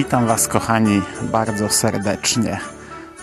[0.00, 2.60] Witam Was, kochani, bardzo serdecznie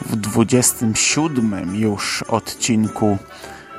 [0.06, 3.18] w 27 już odcinku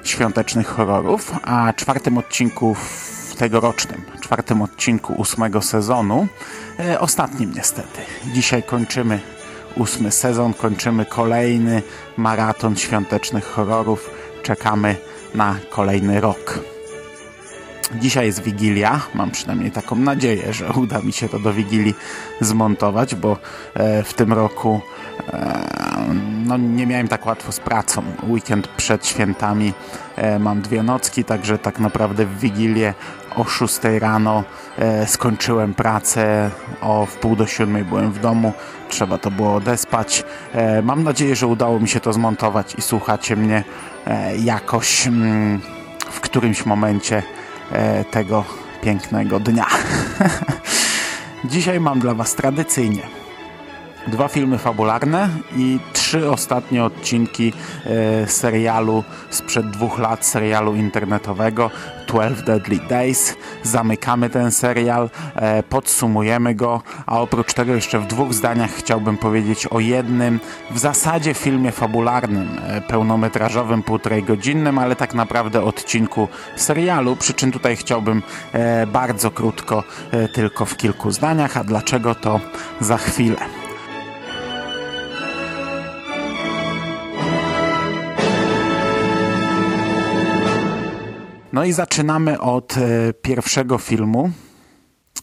[0.04, 6.28] świątecznych horrorów, a czwartym odcinku w tegorocznym, czwartym odcinku ósmego sezonu,
[6.80, 8.00] e, ostatnim niestety.
[8.34, 9.20] Dzisiaj kończymy
[9.76, 11.82] ósmy sezon, kończymy kolejny
[12.16, 14.10] maraton świątecznych horrorów.
[14.42, 14.96] Czekamy
[15.34, 16.77] na kolejny rok.
[17.94, 21.94] Dzisiaj jest Wigilia, mam przynajmniej taką nadzieję, że uda mi się to do Wigilii
[22.40, 23.36] zmontować, bo
[23.74, 24.80] e, w tym roku
[25.28, 25.64] e,
[26.44, 28.02] no, nie miałem tak łatwo z pracą.
[28.28, 29.72] Weekend przed świętami
[30.16, 32.94] e, mam dwie nocki, także tak naprawdę w Wigilię
[33.36, 34.44] o 6 rano
[35.06, 38.52] skończyłem pracę, o wpół do siódmej byłem w domu,
[38.88, 40.24] trzeba to było odespać.
[40.82, 43.64] Mam nadzieję, że udało mi się to zmontować i słuchacie mnie
[44.38, 45.60] jakoś mm,
[46.10, 47.22] w którymś momencie
[48.10, 48.44] tego
[48.82, 49.66] pięknego dnia.
[51.44, 53.17] Dzisiaj mam dla Was tradycyjnie
[54.06, 57.52] dwa filmy fabularne i trzy ostatnie odcinki
[57.86, 61.70] e, serialu sprzed dwóch lat, serialu internetowego
[62.06, 63.36] 12 Deadly Days.
[63.62, 69.66] Zamykamy ten serial, e, podsumujemy go, a oprócz tego jeszcze w dwóch zdaniach chciałbym powiedzieć
[69.66, 77.16] o jednym, w zasadzie filmie fabularnym, e, pełnometrażowym, półtorej godzinnym, ale tak naprawdę odcinku serialu,
[77.16, 78.22] przy czym tutaj chciałbym
[78.86, 79.84] bardzo krótko,
[80.32, 82.40] tylko w kilku zdaniach, a dlaczego to
[82.80, 83.57] za chwilę.
[91.58, 94.30] No i zaczynamy od e, pierwszego filmu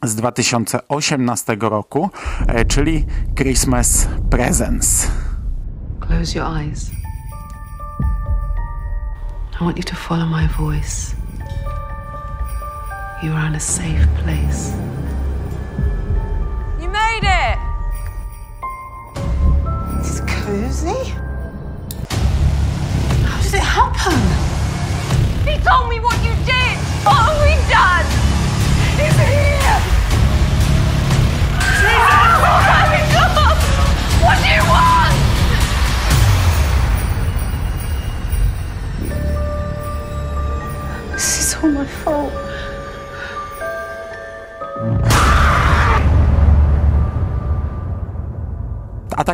[0.03, 2.09] z 2018 roku,
[2.47, 5.07] e, czyli Christmas Presents.
[5.99, 6.91] Close your eyes.
[9.61, 11.15] I want you to follow my voice.
[13.23, 14.73] You are in a safe place.
[16.81, 17.59] You made it!
[19.99, 21.11] It's cozy.
[23.25, 24.44] How did it happen?
[25.63, 26.77] Told me what you did!
[27.05, 29.44] What have we done?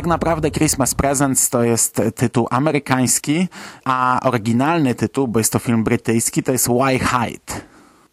[0.02, 3.48] Tak naprawdę Christmas Presents to jest tytuł amerykański,
[3.84, 7.60] a oryginalny tytuł, bo jest to film brytyjski, to jest Why Hide.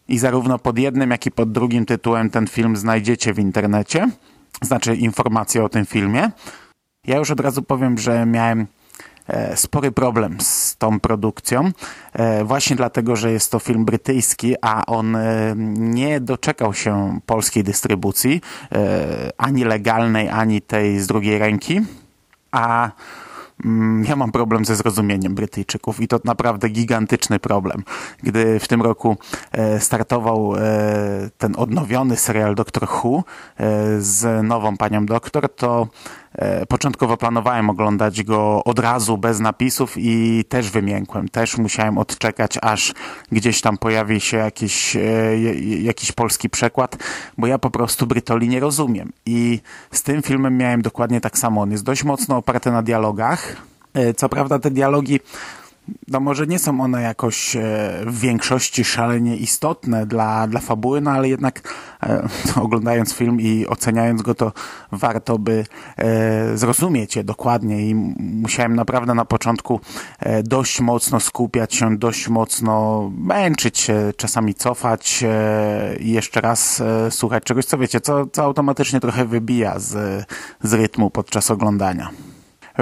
[0.08, 4.10] I zarówno pod jednym, jak i pod drugim tytułem ten film znajdziecie w internecie,
[4.62, 6.30] znaczy informacje o tym filmie.
[7.06, 8.66] Ja już od razu powiem, że miałem
[9.54, 11.70] spory problem z tą produkcją,
[12.12, 17.64] e, właśnie dlatego, że jest to film brytyjski, a on e, nie doczekał się polskiej
[17.64, 18.40] dystrybucji,
[18.72, 21.80] e, ani legalnej, ani tej z drugiej ręki,
[22.50, 22.90] a
[23.64, 27.84] mm, ja mam problem ze zrozumieniem Brytyjczyków i to naprawdę gigantyczny problem.
[28.22, 29.16] Gdy w tym roku
[29.52, 30.60] e, startował e,
[31.38, 33.22] ten odnowiony serial Doctor Who e,
[34.00, 36.19] z nową panią doktor, to e,
[36.68, 41.28] początkowo planowałem oglądać go od razu bez napisów i też wymiękłem.
[41.28, 42.94] Też musiałem odczekać, aż
[43.32, 45.00] gdzieś tam pojawi się jakiś, e,
[45.80, 46.96] jakiś polski przekład,
[47.38, 49.12] bo ja po prostu Brytoli nie rozumiem.
[49.26, 49.60] I
[49.90, 51.60] z tym filmem miałem dokładnie tak samo.
[51.60, 53.56] On jest dość mocno oparty na dialogach.
[53.94, 55.20] E, Co prawda te dialogi
[56.08, 57.60] no może nie są one jakoś e,
[58.06, 62.28] w większości szalenie istotne dla, dla fabuły, no ale jednak e,
[62.64, 64.52] oglądając film i oceniając go, to
[64.92, 65.64] warto by
[65.96, 69.80] e, zrozumieć je dokładnie i musiałem naprawdę na początku
[70.18, 76.80] e, dość mocno skupiać się, dość mocno męczyć się, czasami cofać e, i jeszcze raz
[76.80, 80.24] e, słuchać czegoś, co wiecie, co, co automatycznie trochę wybija z,
[80.62, 82.10] z rytmu podczas oglądania.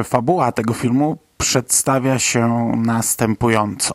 [0.05, 3.95] Fabuła tego filmu przedstawia się następująco.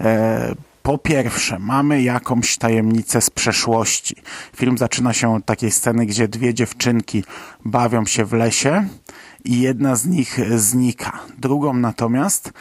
[0.00, 4.16] E, Po pierwsze, mamy jakąś tajemnicę z przeszłości.
[4.56, 7.24] Film zaczyna się od takiej sceny, gdzie dwie dziewczynki
[7.64, 8.86] bawią się w lesie
[9.44, 11.18] i jedna z nich znika.
[11.38, 12.52] Drugą natomiast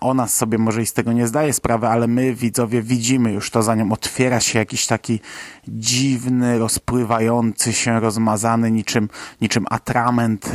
[0.00, 3.62] ona sobie może i z tego nie zdaje sprawy, ale my widzowie widzimy już to,
[3.62, 5.20] za nią otwiera się jakiś taki
[5.68, 9.08] dziwny, rozpływający się, rozmazany niczym,
[9.40, 10.50] niczym atrament e,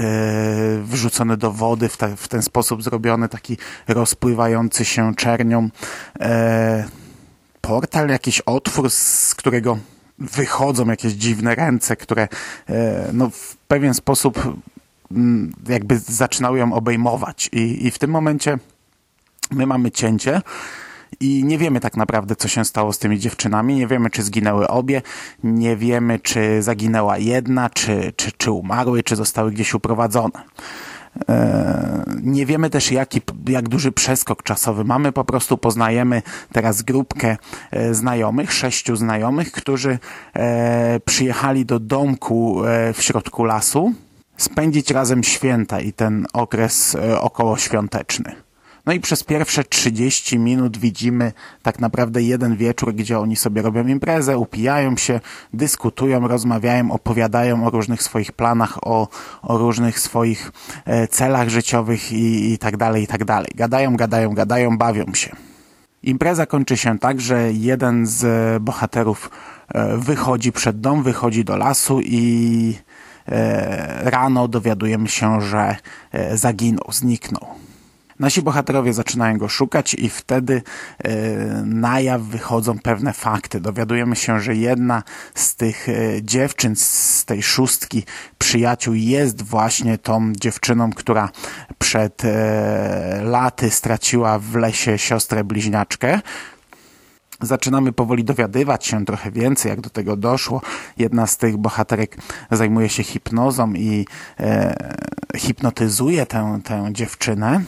[0.83, 5.69] wrzucony do wody, w, ta, w ten sposób zrobiony, taki rozpływający się czernią
[6.19, 6.85] e,
[7.61, 9.77] portal, jakiś otwór, z którego
[10.19, 12.27] wychodzą jakieś dziwne ręce, które
[12.69, 14.57] e, no, w pewien sposób
[15.11, 17.49] mm, jakby zaczynały ją obejmować.
[17.51, 18.57] I, I w tym momencie
[19.51, 20.41] my mamy cięcie
[21.19, 23.75] i nie wiemy tak naprawdę, co się stało z tymi dziewczynami.
[23.75, 25.01] Nie wiemy, czy zginęły obie,
[25.43, 30.43] nie wiemy, czy zaginęła jedna, czy, czy, czy umarły, czy zostały gdzieś uprowadzone.
[31.29, 35.11] E, Nie wiemy też, jaki, jak duży przeskok czasowy mamy.
[35.11, 36.21] Po prostu poznajemy
[36.51, 37.37] teraz grupkę
[37.71, 39.99] e, znajomych, sześciu znajomych, którzy
[40.33, 42.61] e, przyjechali do domku
[42.93, 43.93] w środku lasu
[44.37, 48.44] spędzić razem święta i ten okres okołoświąteczny.
[48.85, 51.31] No i przez pierwsze 30 minut widzimy
[51.63, 55.19] tak naprawdę jeden wieczór, gdzie oni sobie robią imprezę, upijają się,
[55.53, 59.07] dyskutują, rozmawiają, opowiadają o różnych swoich planach, o,
[59.41, 60.51] o różnych swoich
[60.85, 63.51] e, celach życiowych i, i tak dalej, i tak dalej.
[63.55, 65.35] Gadają, gadają, gadają, bawią się.
[66.03, 69.29] Impreza kończy się tak, że jeden z e, bohaterów
[69.67, 72.77] e, wychodzi przed dom, wychodzi do lasu i
[74.01, 75.75] rano dowiadujemy się, że
[76.33, 77.64] zaginął, zniknął.
[78.19, 80.61] Nasi bohaterowie zaczynają go szukać i wtedy
[81.03, 81.11] e,
[81.65, 83.59] na jaw wychodzą pewne fakty.
[83.59, 85.03] Dowiadujemy się, że jedna
[85.33, 88.03] z tych e, dziewczyn z tej szóstki
[88.37, 91.29] przyjaciół jest właśnie tą dziewczyną, która
[91.77, 96.19] przed e, laty straciła w lesie siostrę bliźniaczkę
[97.41, 100.61] zaczynamy powoli dowiadywać się trochę więcej, jak do tego doszło.
[100.97, 102.17] Jedna z tych bohaterek
[102.51, 104.05] zajmuje się hipnozą i
[104.39, 104.75] e,
[105.37, 107.61] hipnotyzuje tę, tę dziewczynę.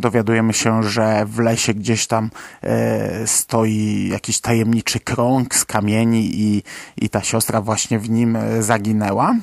[0.00, 2.30] Dowiadujemy się, że w lesie gdzieś tam
[2.62, 6.62] e, stoi jakiś tajemniczy krąg z kamieni i,
[6.96, 9.34] i ta siostra właśnie w nim e, zaginęła.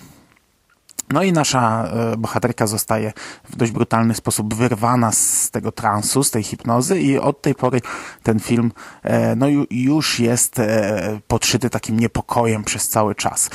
[1.10, 3.14] No i nasza e, bohaterka zostaje
[3.50, 7.82] w dość brutalny sposób wyrwana z tego transu, z tej hipnozy i od tej pory
[8.24, 8.72] ten film
[9.04, 13.50] e, no ju, już jest e, podszyty takim niepokojem przez cały czas.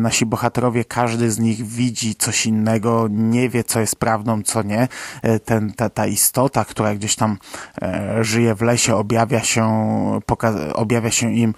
[0.00, 4.88] Nasi bohaterowie, każdy z nich widzi coś innego, nie wie co jest prawdą, co nie.
[5.44, 7.38] Ten, ta, ta istota, która gdzieś tam
[8.20, 9.66] żyje w lesie, objawia się,
[10.74, 11.54] objawia się im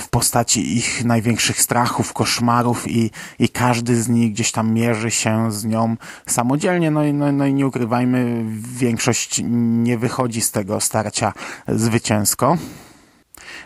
[0.00, 5.52] w postaci ich największych strachów, koszmarów i, i każdy z nich gdzieś tam mierzy się
[5.52, 8.44] z nią samodzielnie, no i, no, no i nie ukrywajmy,
[8.78, 9.40] większość
[9.84, 11.32] nie wychodzi z tego starcia
[11.68, 12.56] zwycięsko.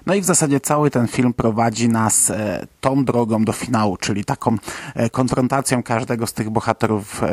[0.06, 4.24] No i w zasadzie cały ten film prowadzi nas e, tą drogą do finału, czyli
[4.24, 4.56] taką
[4.94, 7.28] e, konfrontacją każdego z tych bohaterów e,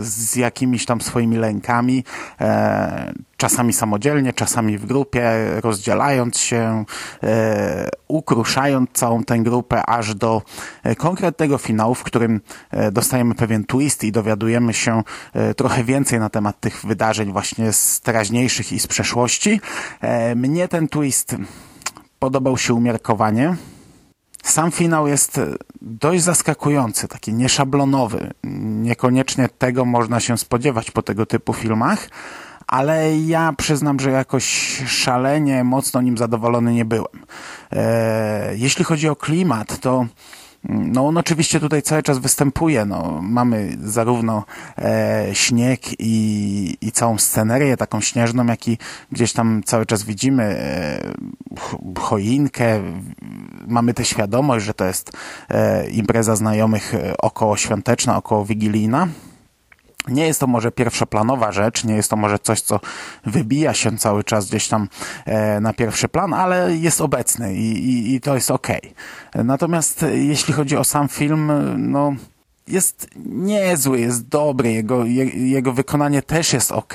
[0.00, 2.04] z jakimiś tam swoimi lękami,
[3.36, 5.30] czasami samodzielnie, czasami w grupie,
[5.60, 6.84] rozdzielając się,
[8.08, 10.42] ukruszając całą tę grupę aż do
[10.96, 12.40] konkretnego finału, w którym
[12.92, 15.02] dostajemy pewien twist i dowiadujemy się
[15.56, 19.60] trochę więcej na temat tych wydarzeń właśnie z teraźniejszych i z przeszłości.
[20.36, 21.36] Mnie ten twist
[22.20, 23.56] podobał się umiarkowanie.
[24.42, 25.46] Sam finał jest e,
[25.82, 28.30] dość zaskakujący, taki nieszablonowy.
[28.82, 32.08] Niekoniecznie tego można się spodziewać po tego typu filmach,
[32.66, 34.44] ale ja przyznam, że jakoś
[34.86, 37.24] szalenie mocno nim zadowolony nie byłem.
[37.72, 40.06] E, jeśli chodzi o klimat, to
[40.68, 42.84] no on oczywiście tutaj cały czas występuje.
[42.84, 44.44] No, mamy zarówno
[44.78, 48.78] e, śnieg i, i całą scenerię taką śnieżną, jak i
[49.12, 51.00] gdzieś tam cały czas widzimy e,
[51.60, 52.82] ch- choinkę.
[53.66, 55.12] Mamy tę świadomość, że to jest
[55.48, 59.08] e, impreza znajomych e, około świąteczna, około wigilijna.
[60.08, 62.80] Nie jest to może pierwszoplanowa rzecz, nie jest to może coś, co
[63.26, 64.88] wybija się cały czas gdzieś tam
[65.26, 68.94] e, na pierwszy plan, ale jest obecny i, i, i to jest okej.
[69.34, 72.14] Natomiast jeśli chodzi o sam film, no
[72.70, 76.94] jest niezły, jest dobry, jego, je, jego wykonanie też jest ok,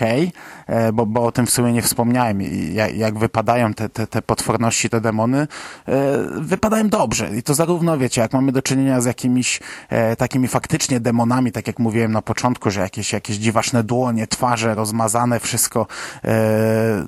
[0.93, 2.41] bo, bo o tym w sumie nie wspomniałem.
[2.73, 5.47] Jak, jak wypadają te, te, te potworności, te demony,
[5.87, 7.37] e, wypadają dobrze.
[7.37, 11.67] I to zarówno, wiecie, jak mamy do czynienia z jakimiś e, takimi faktycznie demonami, tak
[11.67, 15.87] jak mówiłem na początku, że jakieś, jakieś dziwaczne dłonie, twarze rozmazane, wszystko,
[16.23, 17.07] e,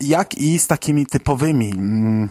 [0.00, 2.28] jak i z takimi typowymi mm,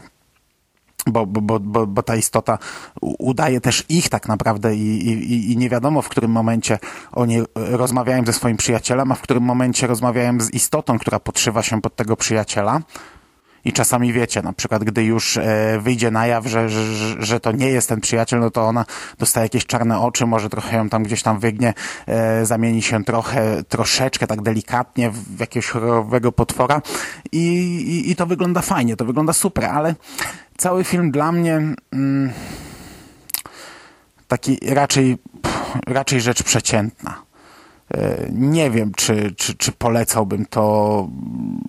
[1.08, 2.58] bo, bo, bo, bo, ta istota
[3.02, 6.80] udaje też ich tak naprawdę i, i, i nie wiadomo w którym momencie
[7.12, 11.82] oni rozmawiają ze swoim przyjacielem, a w którym momencie rozmawiają z istotą, która podszywa się
[11.82, 12.82] pod tego przyjaciela.
[13.66, 17.52] I czasami wiecie, na przykład gdy już e, wyjdzie na jaw, że, że, że- to
[17.52, 18.86] nie jest ten przyjaciel, no to ona
[19.20, 21.74] dostaje jakieś czarne oczy, może trochę ją tam gdzieś tam wygnie,
[22.08, 26.82] e, zamieni się trochę, troszeczkę tak delikatnie w jakiegoś horrorowego potwora
[27.32, 27.38] i,
[27.76, 29.96] i, i to wygląda fajnie, to wygląda super, ale
[30.58, 31.56] cały film dla mnie
[31.92, 32.32] mm,
[34.28, 35.18] taki raczej,
[35.88, 37.31] raczej rzecz przeciętna.
[37.94, 41.08] E, Nie wiem, czy, czy, czy polecałbym to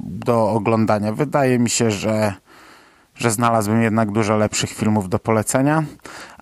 [0.00, 1.12] do oglądania.
[1.12, 2.35] Wydaje mi się, że,
[3.14, 5.85] że znalazłbym jednak dużo lepszych filmów do polecenia,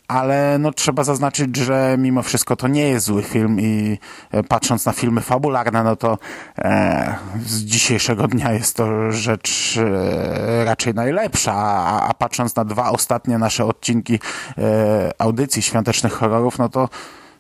[0.08, 3.98] ale no, trzeba zaznaczyć, że mimo wszystko to nie jest zły film i
[4.30, 6.18] e, patrząc na filmy fabularne, no to
[6.58, 7.14] e,
[7.46, 13.38] z dzisiejszego dnia jest to rzecz e, raczej najlepsza, a, a patrząc na dwa ostatnie
[13.38, 14.18] nasze odcinki
[14.58, 16.88] e, audycji świątecznych horrorów, no to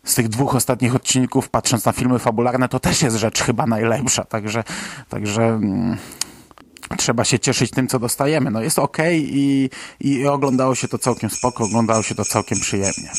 [0.04, 4.24] z tych dwóch ostatnich odcinków, patrząc na filmy fabularne, to też jest rzecz chyba najlepsza,
[4.24, 4.64] także,
[5.08, 5.96] także mm,
[6.96, 8.50] trzeba się cieszyć tym, co dostajemy.
[8.50, 13.10] No jest ok i, i oglądało się to całkiem spoko, oglądało się to całkiem przyjemnie.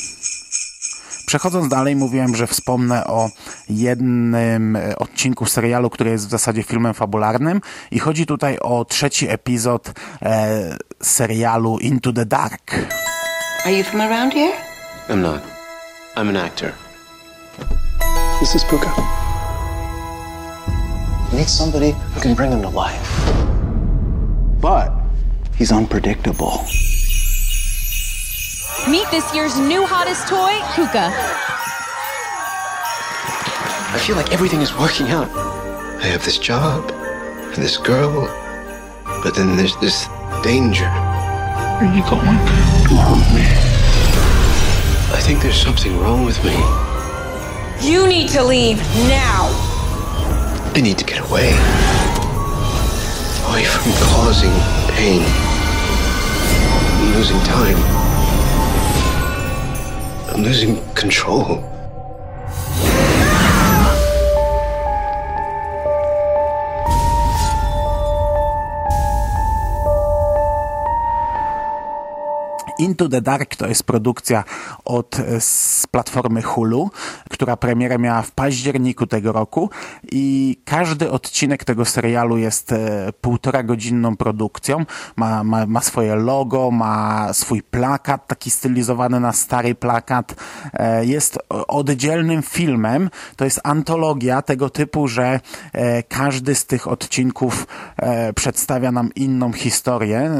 [1.26, 3.30] Przechodząc dalej, mówiłem, że wspomnę o
[3.70, 7.62] jednym e, odcinku serialu, który jest w zasadzie filmem fabularnym
[7.92, 12.76] i chodzi tutaj o trzeci epizod e, serialu Into the Dark.
[13.66, 14.54] Are you from around here?
[15.10, 15.51] I'm not.
[16.18, 16.76] I'm an actor.
[18.42, 18.90] This is Puka.
[21.30, 23.08] He needs somebody who can bring him to life.
[24.60, 24.92] But
[25.56, 26.66] he's unpredictable.
[28.90, 31.14] Meet this year's new hottest toy, Puka.
[33.94, 35.30] I feel like everything is working out.
[36.02, 38.28] I have this job, and this girl,
[39.24, 40.08] but then there's this
[40.44, 40.90] danger.
[40.90, 43.71] Where are you going to hurt me?
[45.14, 46.56] I think there's something wrong with me.
[47.82, 48.78] You need to leave
[49.08, 49.50] now.
[50.74, 51.50] I need to get away.
[53.50, 54.52] Away from causing
[54.96, 55.22] pain.
[57.02, 57.78] I'm losing time.
[60.34, 61.71] I'm losing control.
[72.92, 74.44] Into the Dark to jest produkcja
[74.86, 76.90] od e, z platformy Hulu,
[77.30, 79.70] która premierę miała w październiku tego roku
[80.12, 84.86] i każdy odcinek tego serialu jest e, półtora godzinną produkcją.
[85.16, 90.36] Ma, ma, ma swoje logo, ma swój plakat, taki stylizowany na stary plakat.
[90.74, 93.10] E, Jest oddzielnym filmem.
[93.36, 95.40] To jest antologia tego typu, że
[96.08, 97.68] każdy z tych odcinków
[98.36, 100.32] przedstawia nam inną historię.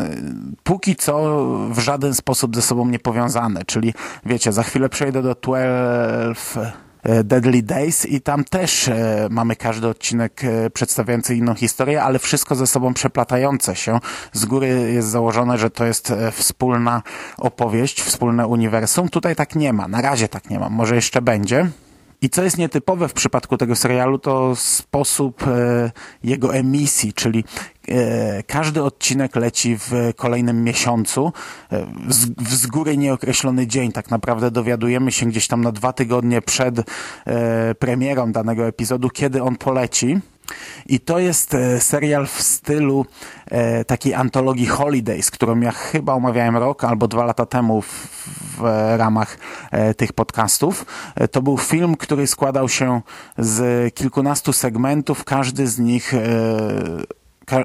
[0.64, 3.94] Póki co w żaden sposób ze sobą nie powiązane, czyli
[4.26, 9.88] wiecie, za chwilę przejdę do 12 e, Deadly Days i tam też e, mamy każdy
[9.88, 14.00] odcinek e, przedstawiający inną historię, ale wszystko ze sobą przeplatające się.
[14.34, 17.02] Z góry jest założone, że to jest e, wspólna
[17.38, 19.10] opowieść, wspólne uniwersum.
[19.10, 21.68] Tutaj tak nie ma, na razie tak nie ma, może jeszcze będzie.
[22.24, 25.92] I co jest nietypowe w przypadku tego serialu, to sposób e,
[26.24, 27.44] jego emisji, czyli
[27.88, 31.34] e, każdy odcinek leci w kolejnym miesiącu,
[31.72, 33.92] e, z, z góry nieokreślony dzień.
[33.92, 36.76] Tak naprawdę dowiadujemy się gdzieś tam na dwa tygodnie przed
[37.80, 40.20] premierą danego epizodu, kiedy on poleci.
[40.86, 43.06] I to jest e, serial w stylu
[43.46, 48.08] e, takiej antologii Holidays, którą ja chyba omawiałem rok albo dwa lata temu w,
[48.58, 48.62] w
[48.98, 49.38] ramach
[49.72, 50.86] e, tych podcastów.
[51.32, 53.02] To był film, który składał się
[53.38, 56.14] z kilkunastu segmentów, każdy z nich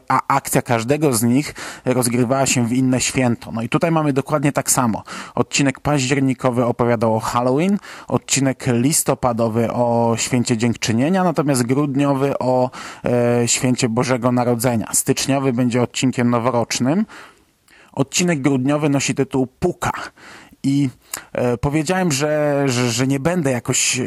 [0.08, 3.52] a akcja każdego z nich rozgrywała się w inne święto.
[3.52, 5.02] No i tutaj mamy dokładnie tak samo.
[5.34, 7.78] Odcinek październikowy opowiadał o Halloween,
[8.08, 12.70] odcinek listopadowy o święcie dziękczynienia, natomiast grudniowy o
[13.04, 14.90] e, święcie Bożego Narodzenia.
[14.92, 17.06] Styczniowy będzie odcinkiem noworocznym.
[17.92, 19.92] Odcinek grudniowy nosi tytuł Puka.
[20.62, 20.88] I
[21.60, 24.04] powiedziałem, że, że, że nie będę jakoś e,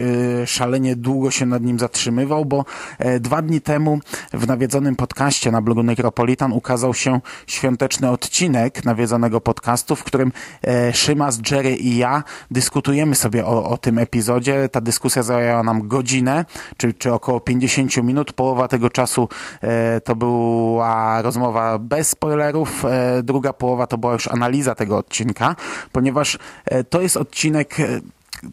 [0.47, 2.65] szalenie długo się nad nim zatrzymywał, bo
[2.99, 3.99] e, dwa dni temu
[4.33, 10.31] w nawiedzonym podcaście na blogu Necropolitan ukazał się świąteczny odcinek nawiedzonego podcastu, w którym
[10.67, 14.69] e, Szymas, Jerry i ja dyskutujemy sobie o, o tym epizodzie.
[14.69, 16.45] Ta dyskusja zajęła nam godzinę,
[16.77, 18.33] czy, czy około 50 minut.
[18.33, 19.29] Połowa tego czasu
[19.61, 25.55] e, to była rozmowa bez spoilerów, e, druga połowa to była już analiza tego odcinka,
[25.91, 28.01] ponieważ e, to jest odcinek, e,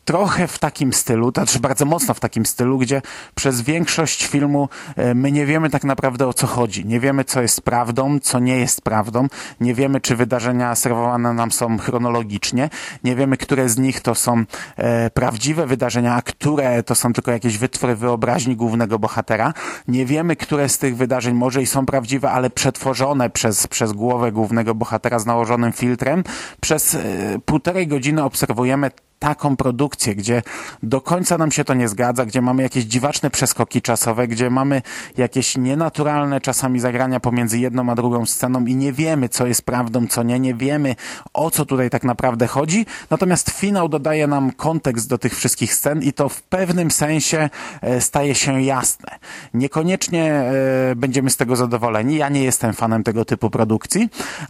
[0.04, 3.02] trochę w takim stylu, znaczy bardzo mocno w takim stylu, gdzie
[3.34, 6.86] przez większość filmu e, my nie wiemy tak naprawdę o co chodzi.
[6.86, 9.28] Nie wiemy, co jest prawdą, co nie jest prawdą.
[9.60, 12.70] Nie wiemy, czy wydarzenia serwowane nam są chronologicznie.
[13.04, 14.44] Nie wiemy, które z nich to są
[14.76, 19.54] e, prawdziwe wydarzenia, a które to są tylko jakieś wytwory wyobraźni głównego bohatera.
[19.88, 24.32] Nie wiemy, które z tych wydarzeń może i są prawdziwe, ale przetworzone przez, przez głowę
[24.32, 26.24] głównego bohatera z nałożonym filtrem.
[26.60, 26.98] Przez e,
[27.44, 30.42] półtorej godziny obserwujemy taką produkcję, gdzie
[30.82, 34.82] do końca nam się to nie zgadza, gdzie mamy jakieś dziwaczne przeskoki czasowe, gdzie mamy
[35.16, 40.06] jakieś nienaturalne czasami zagrania pomiędzy jedną a drugą sceną i nie wiemy, co jest prawdą,
[40.06, 40.94] co nie, nie wiemy,
[41.34, 42.86] o co tutaj tak naprawdę chodzi.
[43.10, 48.00] Natomiast finał dodaje nam kontekst do tych wszystkich scen i to w pewnym sensie e,
[48.00, 49.18] staje się jasne.
[49.54, 50.52] Niekoniecznie e,
[50.96, 52.16] będziemy z tego zadowoleni.
[52.16, 54.08] Ja nie jestem fanem tego typu produkcji,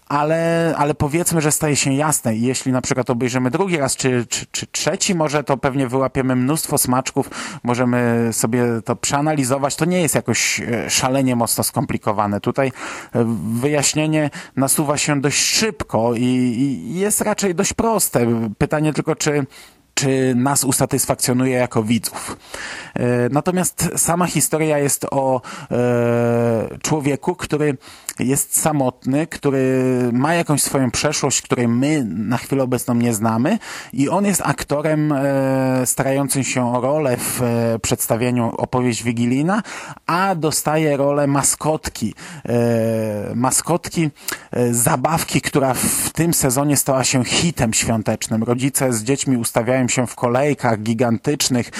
[0.08, 4.26] ale, ale powiedzmy, że staje się jasne i jeśli na przykład obejrzymy drugi raz, czy,
[4.28, 7.30] czy, czy trzeci, może to pewnie wyłapiemy mnóstwo smaczków,
[7.62, 9.76] możemy sobie to przeanalizować.
[9.76, 12.40] To nie jest jakoś e, szalenie mocno skomplikowane.
[12.40, 13.24] Tutaj e,
[13.60, 18.50] wyjaśnienie nasuwa się dość szybko i, i jest raczej dość proste.
[18.58, 19.46] Pytanie tylko, czy
[19.94, 22.36] czy nas usatysfakcjonuje jako widzów.
[22.94, 25.40] E, natomiast sama historia jest o
[26.82, 27.78] człowieku, który
[28.18, 29.82] jest samotny, który
[30.12, 33.58] ma jakąś swoją przeszłość, której my na chwilę obecną nie znamy
[33.92, 37.40] i on jest aktorem e, starającym się o rolę w
[37.82, 39.62] przedstawieniu opowieść Wigilina,
[40.06, 42.14] a dostaje rolę maskotki.
[43.34, 44.10] Maskotki
[44.70, 48.42] zabawki, która w tym sezonie stała się hitem świątecznym.
[48.42, 51.70] Rodzice z dziećmi ustawiają się w kolejkach gigantycznych.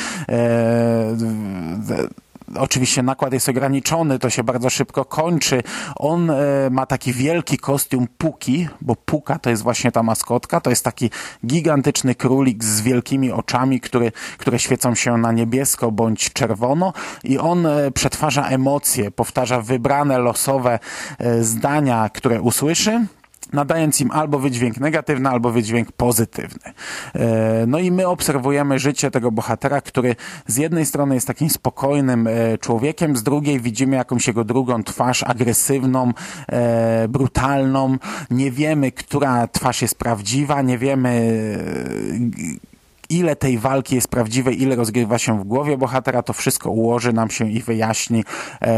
[2.55, 5.63] Oczywiście nakład jest ograniczony, to się bardzo szybko kończy.
[5.97, 6.35] On e,
[6.71, 11.11] ma taki wielki kostium Puki, bo Puka to jest właśnie ta maskotka, to jest taki
[11.47, 16.93] gigantyczny królik z wielkimi oczami, który, które świecą się na niebiesko bądź czerwono.
[17.25, 20.79] I on e, przetwarza emocje, powtarza wybrane losowe
[21.19, 23.07] e, zdania, które usłyszy
[23.53, 26.73] nadając im albo wydźwięk negatywny, albo wydźwięk pozytywny.
[27.15, 32.27] E, no i my obserwujemy życie tego bohatera, który z jednej strony jest takim spokojnym
[32.27, 36.13] e, człowiekiem, z drugiej widzimy jakąś jego drugą twarz, agresywną,
[36.49, 37.97] e, brutalną.
[38.31, 41.37] Nie wiemy, która twarz jest prawdziwa, nie wiemy
[43.09, 47.31] ile tej walki jest prawdziwe, ile rozgrywa się w głowie bohatera, to wszystko ułoży nam
[47.31, 48.25] się i wyjaśni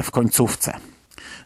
[0.03, 0.73] w końcówce.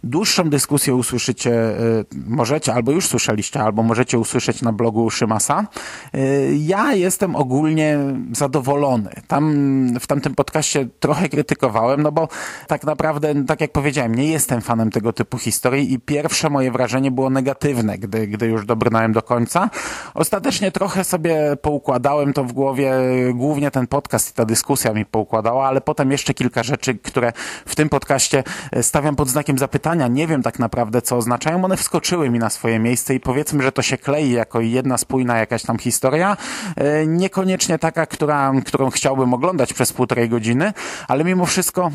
[0.05, 5.67] Dłuższą dyskusję usłyszycie, y, możecie, albo już słyszeliście, albo możecie usłyszeć na blogu Szymasa.
[6.15, 7.99] Y, ja jestem ogólnie
[8.33, 9.11] zadowolony.
[9.27, 9.55] Tam
[10.01, 12.29] w tamtym podcaście trochę krytykowałem, no bo
[12.67, 17.11] tak naprawdę, tak jak powiedziałem, nie jestem fanem tego typu historii i pierwsze moje wrażenie
[17.11, 19.71] było negatywne, gdy, gdy już dobrnąłem do końca.
[20.15, 22.93] Ostatecznie trochę sobie poukładałem to w głowie,
[23.35, 27.33] głównie ten podcast i ta dyskusja mi poukładała, ale potem jeszcze kilka rzeczy, które
[27.67, 28.45] w tym podcaście
[28.83, 31.64] stawiam pod znakiem zapytania, nie wiem tak naprawdę, co oznaczają.
[31.64, 35.38] One wskoczyły mi na swoje miejsce i powiedzmy, że to się klei jako jedna spójna
[35.38, 36.37] jakaś tam historia.
[36.76, 40.72] E, niekoniecznie taka, która, którą chciałbym oglądać przez półtorej godziny,
[41.09, 41.90] ale mimo wszystko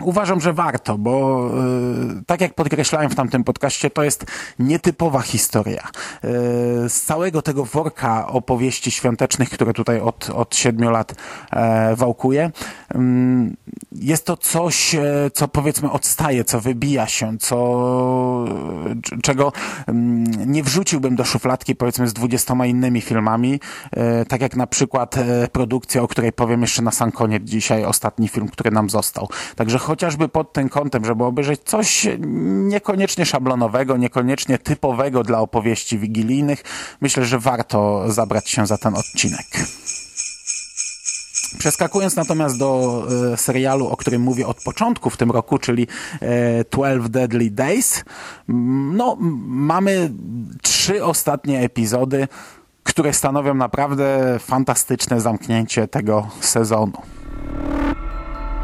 [0.00, 1.46] Uważam, że warto, bo
[2.14, 4.26] yy, tak jak podkreślałem w tamtym podcaście, to jest
[4.58, 5.88] nietypowa historia.
[6.22, 6.30] Yy,
[6.88, 11.14] z całego tego worka opowieści świątecznych, które tutaj od, od siedmiu lat
[11.50, 12.50] e, wałkuje,
[12.94, 13.00] yy,
[13.92, 18.44] jest to coś, e, co powiedzmy odstaje, co wybija się, co,
[19.22, 19.52] czego
[20.46, 25.48] nie wrzuciłbym do szufladki powiedzmy z dwudziestoma innymi filmami, e, tak jak na przykład e,
[25.48, 29.28] produkcja, o której powiem jeszcze na sam koniec dzisiaj, ostatni film, który nam został.
[29.56, 36.64] Także chociażby pod tym kątem, żeby obejrzeć coś niekoniecznie szablonowego, niekoniecznie typowego dla opowieści wigilijnych,
[37.00, 39.46] myślę, że warto zabrać się za ten odcinek.
[41.58, 45.86] Przeskakując natomiast do e, serialu, o którym mówię od początku w tym roku, czyli
[46.20, 48.04] e, 12 Deadly Days,
[48.92, 49.16] no
[49.46, 50.10] mamy
[50.62, 52.28] trzy ostatnie epizody,
[52.82, 57.02] które stanowią naprawdę fantastyczne zamknięcie tego sezonu.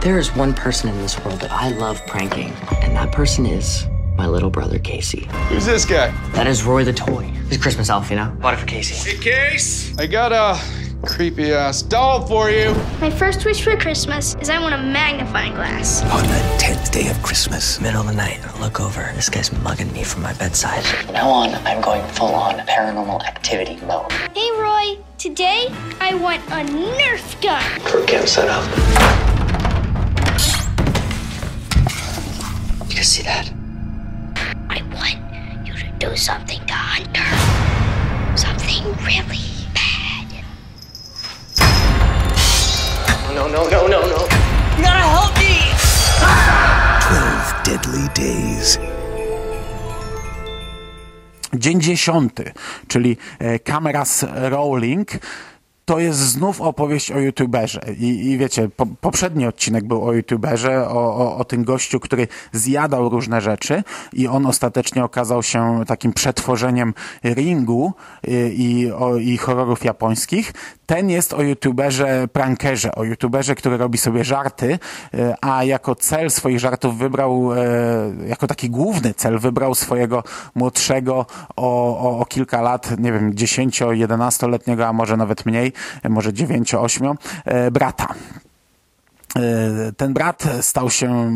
[0.00, 3.84] There is one person in this world that I love pranking, and that person is
[4.16, 5.26] my little brother Casey.
[5.48, 6.10] Who's this guy?
[6.32, 7.24] That is Roy the toy.
[7.48, 8.30] His Christmas elf, you know?
[8.40, 9.10] Bought it for Casey.
[9.10, 9.98] Hey, Case!
[9.98, 10.56] I got a
[11.04, 12.74] creepy ass doll for you.
[13.00, 16.02] My first wish for Christmas is I want a magnifying glass.
[16.02, 19.10] On the 10th day of Christmas, middle of the night, I look over.
[19.16, 20.84] This guy's mugging me from my bedside.
[20.84, 24.12] From now on, I'm going full on paranormal activity mode.
[24.12, 24.98] Hey, Roy.
[25.18, 27.80] Today, I want a Nerf gun.
[27.80, 29.37] Crew cam set up.
[32.98, 33.52] You can see that?
[34.68, 35.22] I want
[35.64, 37.30] you to do something to Hunter.
[38.36, 39.38] Something really
[39.72, 40.26] bad.
[43.36, 44.18] no, no, no, no, no.
[44.74, 45.70] You gotta help me!
[47.06, 48.78] 12 Deadly Days.
[51.54, 52.52] Dzień dziesiąty,
[52.88, 55.08] czyli e, Cameras Rolling,
[55.88, 57.80] to jest znów opowieść o youtuberze.
[57.98, 62.28] I, i wiecie, po, poprzedni odcinek był o youtuberze, o, o, o tym gościu, który
[62.52, 67.92] zjadał różne rzeczy i on ostatecznie okazał się takim przetworzeniem ringu
[68.28, 70.52] y, i, o, i horrorów japońskich.
[70.86, 74.78] Ten jest o youtuberze prankerze, o youtuberze, który robi sobie żarty,
[75.14, 77.56] y, a jako cel swoich żartów wybrał, y,
[78.26, 80.24] jako taki główny cel wybrał swojego
[80.54, 85.72] młodszego o, o, o kilka lat, nie wiem, 10-11-letniego, a może nawet mniej,
[86.08, 87.14] może 9-8,
[87.44, 88.14] e, brata.
[89.36, 91.30] E, Ten brat stał się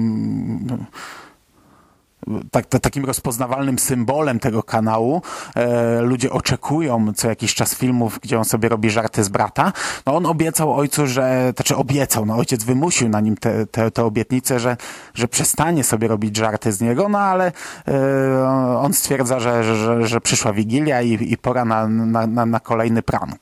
[2.51, 5.23] tak, to, takim rozpoznawalnym symbolem tego kanału.
[5.57, 9.73] E, ludzie oczekują co jakiś czas filmów, gdzie on sobie robi żarty z brata.
[10.07, 14.05] No on obiecał ojcu, że, znaczy obiecał, no ojciec wymusił na nim te, te, te
[14.05, 14.77] obietnice, że,
[15.15, 17.53] że przestanie sobie robić żarty z niego, no ale
[17.89, 21.89] e, on stwierdza, że, że, że, przyszła Wigilia i, i pora na,
[22.27, 23.41] na, na kolejny prank.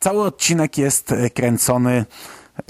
[0.00, 2.04] Cały odcinek jest e, kręcony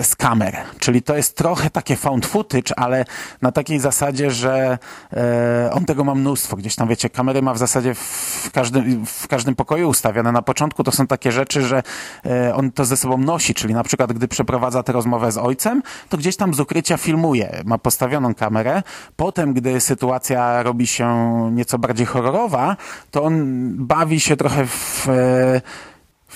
[0.03, 3.05] z kamer, czyli to jest trochę takie found footage, ale
[3.43, 4.79] na takiej zasadzie, że
[5.12, 6.57] e, on tego ma mnóstwo.
[6.57, 10.33] Gdzieś tam, wiecie, kamery ma w zasadzie w każdym, w każdym pokoju ustawione.
[10.33, 11.83] Na początku to są takie rzeczy, że
[12.27, 15.83] e, on to ze sobą nosi, czyli na przykład, gdy przeprowadza tę rozmowę z ojcem,
[16.09, 17.62] to gdzieś tam z ukrycia filmuje.
[17.64, 18.83] Ma postawioną kamerę.
[19.17, 21.09] Potem, gdy sytuacja robi się
[21.53, 22.77] nieco bardziej horrorowa,
[23.11, 23.45] to on
[23.77, 25.09] bawi się trochę w...
[25.09, 25.61] E,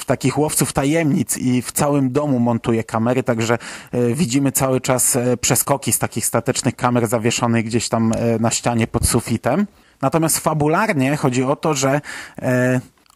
[0.03, 3.59] w takich łowców tajemnic i w całym domu montuje kamery, także
[3.93, 8.51] e, widzimy cały czas e, przeskoki z takich statecznych kamer zawieszonych gdzieś tam e, na
[8.51, 9.67] ścianie pod sufitem.
[10.01, 12.01] Natomiast fabularnie chodzi o to, że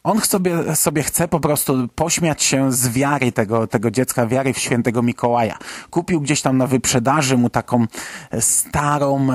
[0.04, 4.58] on sobie, sobie chce po prostu pośmiać się z wiary tego, tego dziecka, wiary w
[4.58, 5.58] świętego Mikołaja.
[5.90, 7.86] Kupił gdzieś tam na wyprzedaży mu taką
[8.40, 9.28] starą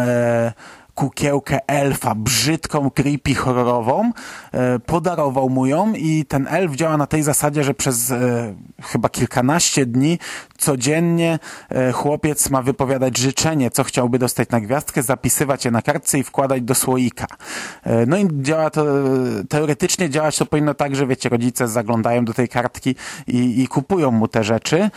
[0.95, 4.12] kukiełkę elfa, brzydką, creepy, horrorową,
[4.51, 9.10] e, podarował mu ją i ten elf działa na tej zasadzie, że przez e, chyba
[9.10, 10.19] kilkanaście dni
[10.58, 16.19] codziennie e, chłopiec ma wypowiadać życzenie, co chciałby dostać na gwiazdkę, zapisywać je na kartce
[16.19, 17.25] i wkładać do słoika.
[18.08, 18.86] No i działa to,
[19.49, 22.95] teoretycznie działać to powinno tak, że wiecie, rodzice zaglądają do tej kartki
[23.27, 24.89] i, i kupują mu te rzeczy.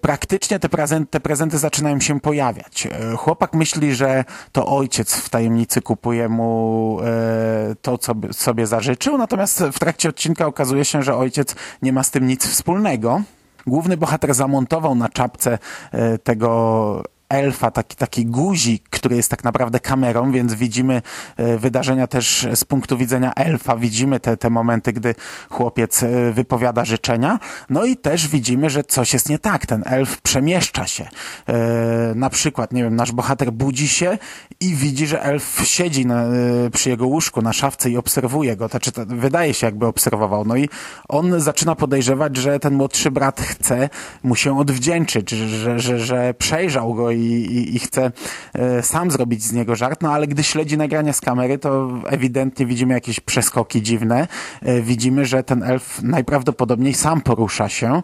[0.00, 2.88] Praktycznie te prezenty, te prezenty zaczynają się pojawiać.
[3.16, 9.64] Chłopak myśli, że to ojciec w tajemnicy kupuje mu e, to, co sobie zażyczył, natomiast
[9.72, 13.22] w trakcie odcinka okazuje się, że ojciec nie ma z tym nic wspólnego.
[13.66, 15.58] Główny bohater zamontował na czapce
[15.92, 21.02] e, tego elfa, taki, taki guzik, który jest tak naprawdę kamerą, więc widzimy
[21.36, 25.14] e, wydarzenia też z punktu widzenia elfa, widzimy te, te momenty, gdy
[25.50, 27.38] chłopiec e, wypowiada życzenia,
[27.70, 31.08] no i też widzimy, że coś jest nie tak, ten elf przemieszcza się.
[31.48, 34.18] E, na przykład, nie wiem, nasz bohater budzi się
[34.60, 36.24] i widzi, że elf siedzi na,
[36.72, 40.56] przy jego łóżku na szafce i obserwuje go, znaczy to wydaje się jakby obserwował, no
[40.56, 40.68] i
[41.08, 43.88] on zaczyna podejrzewać, że ten młodszy brat chce
[44.22, 48.12] mu się odwdzięczyć, że, że, że przejrzał go i, i, i chce
[48.54, 52.66] e, sam zrobić z niego żart, no ale gdy śledzi nagrania z kamery, to ewidentnie
[52.66, 54.28] widzimy jakieś przeskoki dziwne.
[54.62, 58.02] E, widzimy, że ten elf najprawdopodobniej sam porusza się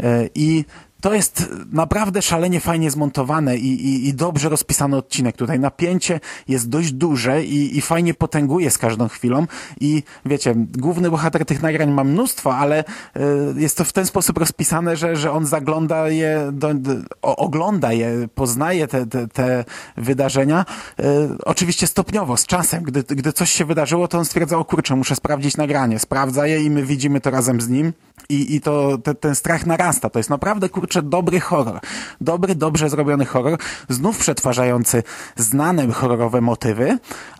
[0.00, 0.64] e, i
[1.04, 5.36] to jest naprawdę szalenie fajnie zmontowane i, i, i dobrze rozpisany odcinek.
[5.36, 9.46] Tutaj napięcie jest dość duże i, i fajnie potęguje z każdą chwilą.
[9.80, 13.20] I wiecie, główny bohater tych nagrań ma mnóstwo, ale y,
[13.56, 18.28] jest to w ten sposób rozpisane, że, że on zagląda je, do, do, ogląda je,
[18.34, 19.64] poznaje te, te, te
[19.96, 20.64] wydarzenia.
[21.00, 21.04] Y,
[21.44, 22.82] oczywiście stopniowo, z czasem.
[22.82, 25.98] Gdy, gdy coś się wydarzyło, to on stwierdza, o kurczę, muszę sprawdzić nagranie.
[25.98, 27.92] Sprawdza je i my widzimy to razem z nim.
[28.28, 30.10] I, i to te, ten strach narasta.
[30.10, 31.80] To jest naprawdę, kurczę, dobry horror.
[32.20, 35.02] Dobry, dobrze zrobiony horror, znów przetwarzający
[35.36, 36.98] znane horrorowe motywy,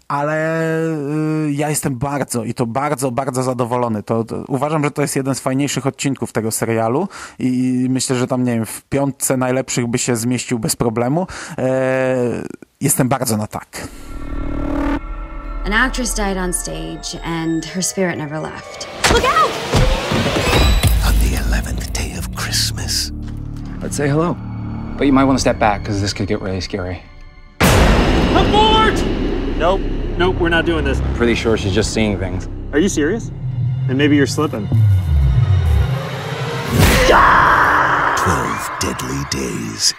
[0.08, 0.68] ale
[1.46, 4.02] y, ja jestem bardzo i to bardzo, bardzo zadowolony.
[4.02, 7.08] To, to, uważam, że to jest jeden z fajniejszych odcinków tego serialu
[7.38, 11.26] i, i myślę, że tam, nie wiem, w piątce najlepszych by się zmieścił bez problemu.
[11.58, 12.16] E,
[12.80, 13.88] jestem bardzo na tak.
[15.66, 18.86] An actress died on stage, and her spirit never left.
[19.10, 20.53] Look out!
[22.44, 23.10] Christmas.
[23.80, 24.34] Let's say hello.
[24.98, 27.02] But you might want to step back because this could get really scary.
[27.60, 29.02] Abort!
[29.56, 29.80] Nope.
[30.18, 31.00] Nope, we're not doing this.
[31.00, 32.46] I'm Pretty sure she's just seeing things.
[32.74, 33.30] Are you serious?
[33.88, 34.68] And maybe you're slipping.
[34.68, 34.78] 12
[38.78, 39.94] Deadly Days.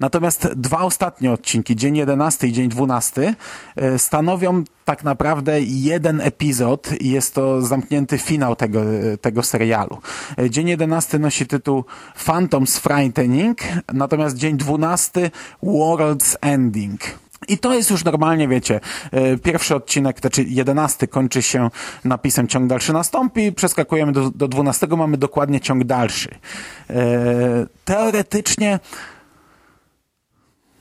[0.00, 3.34] Natomiast dwa ostatnie odcinki, dzień 11 i dzień 12,
[3.76, 8.80] e, stanowią tak naprawdę jeden epizod i jest to zamknięty finał tego,
[9.20, 9.98] tego serialu.
[10.38, 11.84] E, Dzień 11 nosi tytuł
[12.26, 13.58] Phantom's Frightening,
[13.92, 15.30] natomiast dzień 12
[15.62, 17.00] World's Ending.
[17.48, 18.80] I to jest już normalnie, wiecie,
[19.12, 21.70] e, pierwszy odcinek, znaczy jedenasty kończy się
[22.04, 26.28] napisem ciąg dalszy nastąpi, przeskakujemy do, do dwunastego, mamy dokładnie ciąg dalszy.
[27.84, 28.78] Teoretycznie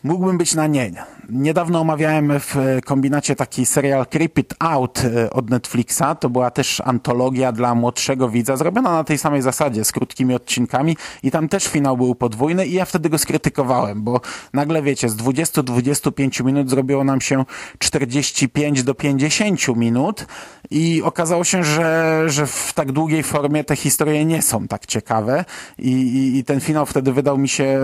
[0.06, 0.92] mógłbym być na nie.
[1.30, 6.04] Niedawno omawiałem w kombinacie taki serial Creep It Out e, od Netflixa.
[6.20, 10.98] To była też antologia dla młodszego widza, zrobiona na tej samej zasadzie, z krótkimi odcinkami
[11.24, 14.22] i tam też finał był podwójny i ja wtedy go skrytykowałem, bo
[14.54, 17.46] nagle wiecie, z 20-25 minut zrobiło nam się
[17.80, 20.26] 45 do 50 minut
[20.72, 25.46] i okazało się, że, że w tak długiej formie te historie nie są tak ciekawe
[25.78, 27.80] i, i, i ten finał wtedy wydał mi się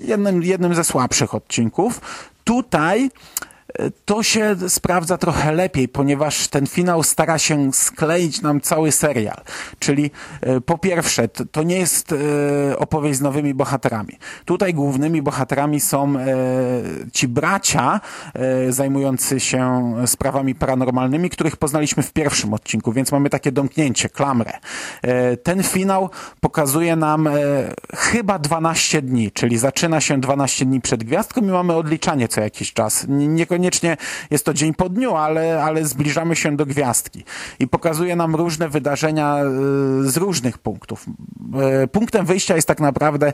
[0.00, 2.00] jednym, jednym ze słabszych odcinków.
[2.44, 3.10] Tutaj e,
[4.04, 9.40] to się sprawdza trochę lepiej, ponieważ ten finał stara się skleić nam cały serial.
[9.78, 14.18] Czyli e, po pierwsze, to, nie jest e, opowieść z nowymi bohaterami.
[14.44, 16.26] Tutaj głównymi bohaterami są e,
[17.12, 18.00] ci bracia
[18.68, 24.52] zajmujący się sprawami paranormalnymi, których poznaliśmy w pierwszym odcinku, więc mamy takie domknięcie, klamrę.
[25.42, 27.28] Ten finał pokazuje nam
[27.96, 32.72] chyba 12 dni, czyli zaczyna się 12 dni przed gwiazdką i mamy odliczanie co jakiś
[32.72, 33.04] czas.
[33.04, 33.96] N- Niekoniecznie
[34.30, 37.24] jest to dzień po dniu, ale, ale zbliżamy się do gwiazdki
[37.58, 39.44] i pokazuje nam różne wydarzenia e,
[40.02, 41.06] z różnych punktów.
[41.82, 43.32] E, Punktem wyjścia jest tak naprawdę e,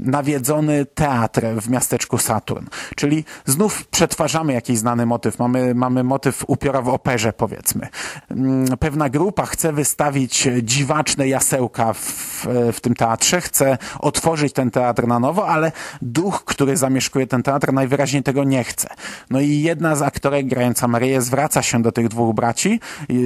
[0.00, 5.38] nawiedzony teatr w miasteczku Saturn, czyli znów przetwarzamy jakiś znany motyw.
[5.38, 7.88] Mamy, mamy motyw upiora w operze, powiedzmy.
[8.30, 15.06] Mm, Pewna grupa chce wystawić dziwaczne jasełka w, w tym teatrze, chce otworzyć ten teatr
[15.06, 18.88] na nowo, ale duch, który zamieszkuje ten teatr, najwyraźniej tego nie chce.
[19.34, 22.80] No i jedna z aktorek grająca Maryję zwraca się do tych dwóch braci.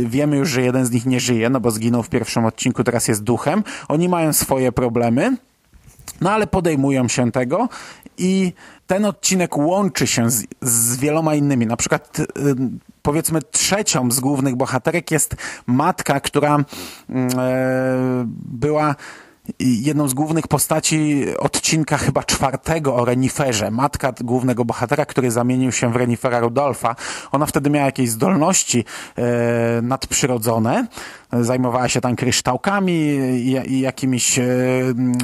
[0.05, 3.09] Wiemy już, że jeden z nich nie żyje, no bo zginął w pierwszym odcinku, teraz
[3.09, 3.65] jest duchem.
[3.89, 5.37] Oni mają swoje problemy.
[6.21, 7.69] No ale podejmują się tego
[8.19, 8.53] i
[8.87, 11.67] ten odcinek łączy się z, z wieloma innymi.
[11.67, 12.25] Na przykład y,
[13.03, 16.65] powiedzmy trzecią z głównych bohaterek jest matka, która
[17.09, 18.95] mm, e, była
[19.61, 23.71] jedną z głównych postaci odcinka chyba czwartego o Reniferze.
[23.71, 26.97] Matka głównego bohatera, który zamienił się w Renifera Rudolfa.
[27.33, 28.85] Ona wtedy miała jakieś zdolności
[29.17, 30.87] e, nadprzyrodzone.
[31.33, 34.45] Zajmowała się tam kryształkami i, i jakimiś e,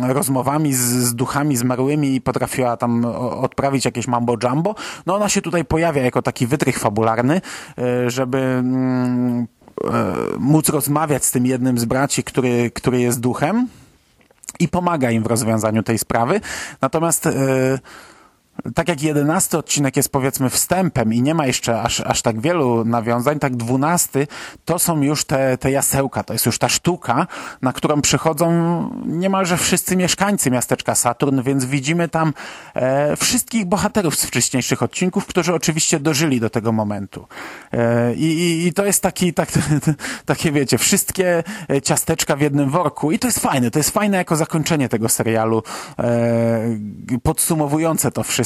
[0.03, 3.05] rozmowami z, z duchami zmarłymi i potrafiła tam
[3.41, 4.75] odprawić jakieś mambo jumbo.
[5.07, 7.41] No ona się tutaj pojawia jako taki wytrych fabularny,
[7.79, 9.47] e, żeby mm,
[9.85, 13.69] e, móc rozmawiać z tym jednym z braci, który, który jest duchem
[14.61, 16.41] i pomaga im w rozwiązaniu tej sprawy.
[16.81, 17.33] Natomiast e,
[18.75, 22.85] tak jak jedenasty odcinek jest powiedzmy wstępem i nie ma jeszcze aż, aż tak wielu
[22.85, 24.27] nawiązań, tak dwunasty
[24.65, 27.27] to są już te, te jasełka, to jest już ta sztuka,
[27.63, 28.51] na którą przychodzą
[29.07, 32.35] niemalże wszyscy mieszkańcy miasteczka Saturn, więc widzimy tam
[32.75, 37.27] e, wszystkich bohaterów z wcześniejszych odcinków, którzy oczywiście dożyli do tego momentu.
[37.73, 39.49] E, i, i, to jest taki, tak,
[40.27, 41.43] takie wiecie, wszystkie
[41.83, 45.63] ciasteczka w jednym worku i to jest fajne, to jest fajne jako zakończenie tego serialu,
[45.99, 46.79] e,
[47.23, 48.44] podsumowujące to wszystko.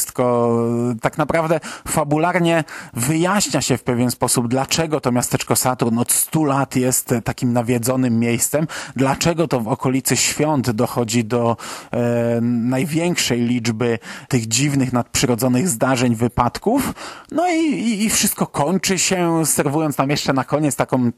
[1.00, 6.76] Tak naprawdę fabularnie wyjaśnia się w pewien sposób, dlaczego to miasteczko Saturn od 100 lat
[6.76, 11.56] jest takim nawiedzonym miejscem, dlaczego to w okolicy świąt dochodzi do
[11.92, 16.94] e, największej liczby tych dziwnych, nadprzyrodzonych zdarzeń, wypadków.
[17.32, 21.10] No i, i, i wszystko kończy się, serwując nam jeszcze na koniec taką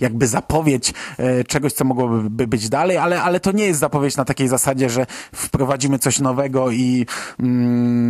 [0.00, 4.24] jakby zapowiedź e, czegoś, co mogłoby być dalej, ale, ale to nie jest zapowiedź na
[4.24, 7.06] takiej zasadzie, że wprowadzimy coś nowego i
[7.40, 8.05] mm,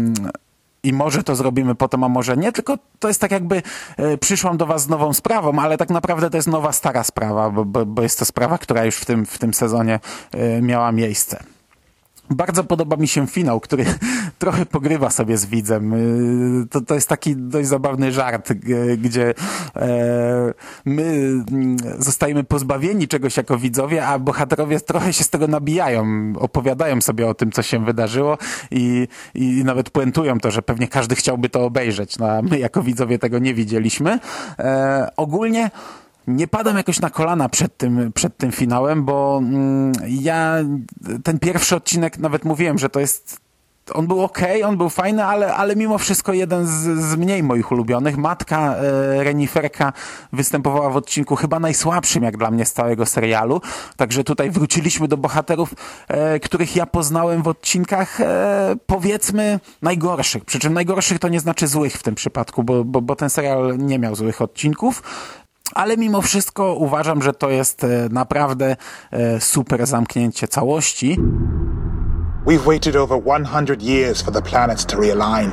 [0.82, 3.62] i może to zrobimy potem, a może nie, tylko to jest tak jakby
[3.96, 7.50] e, przyszłam do was z nową sprawą, ale tak naprawdę to jest nowa, stara sprawa,
[7.50, 10.00] bo, bo, bo jest to sprawa, która już w tym, w tym sezonie
[10.32, 11.44] e, miała miejsce.
[12.30, 13.84] Bardzo podoba mi się finał, który
[14.38, 15.92] trochę pogrywa sobie z widzem.
[16.62, 18.52] Y, To, to jest taki dość zabawny żart,
[18.98, 19.34] gdzie
[19.76, 26.32] e, my mm, zostajemy pozbawieni czegoś jako widzowie, a bohaterowie trochę się z tego nabijają,
[26.38, 28.38] opowiadają sobie o tym, co się wydarzyło
[28.70, 32.82] i, i nawet puentują to, że pewnie każdy chciałby to obejrzeć, no, a my jako
[32.82, 34.18] widzowie tego nie widzieliśmy.
[34.58, 35.70] E, ogólnie
[36.26, 40.56] nie padam jakoś na kolana przed tym, przed tym finałem, bo mm, ja
[41.24, 43.45] ten pierwszy odcinek nawet mówiłem, że to jest
[43.94, 46.70] on był ok, on był fajny, ale, ale mimo wszystko jeden z,
[47.00, 48.16] z mniej moich ulubionych.
[48.16, 49.92] Matka e, Reniferka
[50.32, 53.60] występowała w odcinku chyba najsłabszym jak dla mnie z całego serialu,
[53.96, 55.74] także tutaj wróciliśmy do bohaterów,
[56.08, 61.66] e, których ja poznałem w odcinkach e, powiedzmy najgorszych, przy czym najgorszych to nie znaczy
[61.66, 65.02] złych w tym przypadku, bo, bo, bo ten serial nie miał złych odcinków,
[65.74, 68.76] ale mimo wszystko uważam, że to jest e, naprawdę
[69.10, 71.16] e, super zamknięcie całości.
[72.46, 75.50] We've waited over 100 years for the planets to realign.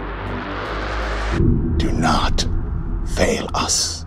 [1.79, 2.45] Do not
[3.15, 4.05] fail us.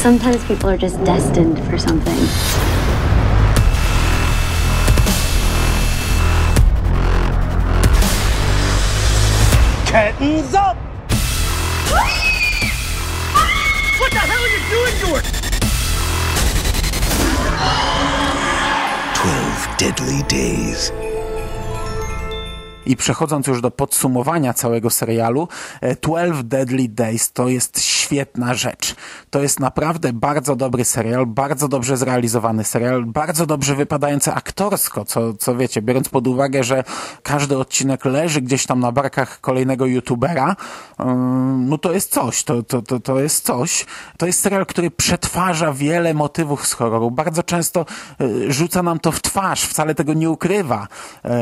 [0.00, 2.14] Sometimes people are just destined for something.
[9.90, 10.76] Curtains up!
[13.98, 15.22] What the hell are you doing to her?
[19.82, 21.11] 12 deadly days.
[22.86, 25.48] I przechodząc już do podsumowania całego serialu,
[26.02, 28.94] 12 Deadly Days to jest świetna rzecz.
[29.30, 35.34] To jest naprawdę bardzo dobry serial, bardzo dobrze zrealizowany serial, bardzo dobrze wypadający aktorsko, co,
[35.34, 36.84] co wiecie, biorąc pod uwagę, że
[37.22, 40.56] każdy odcinek leży gdzieś tam na barkach kolejnego youtubera,
[41.56, 43.86] no to jest coś, to, to, to, to jest coś.
[44.18, 47.10] To jest serial, który przetwarza wiele motywów z horroru.
[47.10, 47.86] Bardzo często
[48.20, 50.88] y, rzuca nam to w twarz, wcale tego nie ukrywa,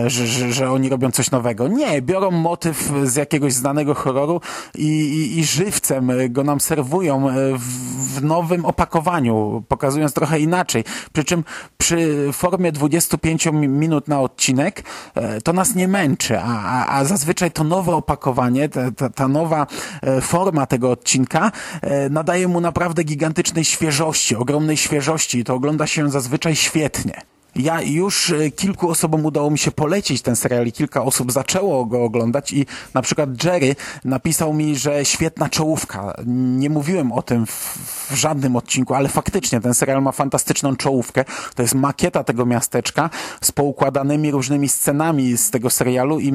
[0.06, 1.68] y, że, że, że oni robią coś nowego.
[1.68, 4.40] Nie, biorą motyw z jakiegoś znanego horroru
[4.74, 10.84] i, i, i żywcem go nam serwują w, w nowym opakowaniu, pokazując trochę inaczej.
[11.12, 11.44] Przy czym
[11.78, 14.82] przy formie 25 minut na odcinek
[15.14, 19.28] e, to nas nie męczy, a, a, a zazwyczaj to nowe opakowanie, ta, ta, ta
[19.28, 19.66] nowa
[20.02, 25.86] e, forma tego odcinka e, nadaje mu naprawdę gigantycznej świeżości, ogromnej świeżości i to ogląda
[25.86, 27.22] się zazwyczaj świetnie.
[27.56, 31.86] Ja już e, kilku osobom udało mi się polecić ten serial i kilka osób zaczęło
[31.86, 36.14] go oglądać i na przykład Jerry napisał mi, że świetna czołówka.
[36.26, 37.78] Nie mówiłem o tym w,
[38.10, 41.24] w żadnym odcinku, ale faktycznie ten serial ma fantastyczną czołówkę.
[41.54, 43.10] To jest makieta tego miasteczka
[43.40, 46.32] z poukładanymi różnymi scenami z tego serialu i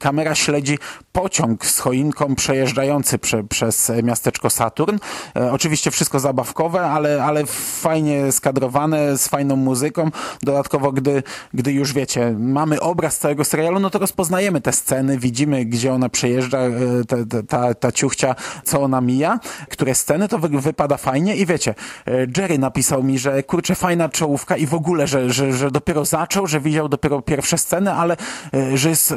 [0.00, 0.78] kamera śledzi
[1.12, 4.98] pociąg z choinką przejeżdżający prze, przez miasteczko Saturn.
[5.36, 7.46] E, oczywiście wszystko zabawkowe, ale, ale
[7.80, 10.10] fajnie skadrowane, z fajną muzyką.
[10.58, 11.22] Dodatkowo, gdy,
[11.54, 16.08] gdy już wiecie, mamy obraz całego serialu, no to rozpoznajemy te sceny, widzimy, gdzie ona
[16.08, 16.70] przejeżdża, e,
[17.08, 21.46] te, te, ta, ta ciuchcia, co ona mija, które sceny, to wy, wypada fajnie i
[21.46, 21.74] wiecie,
[22.06, 26.04] e, Jerry napisał mi, że kurczę, fajna czołówka i w ogóle, że, że, że dopiero
[26.04, 28.16] zaczął, że widział dopiero pierwsze sceny, ale
[28.54, 29.14] e, że jest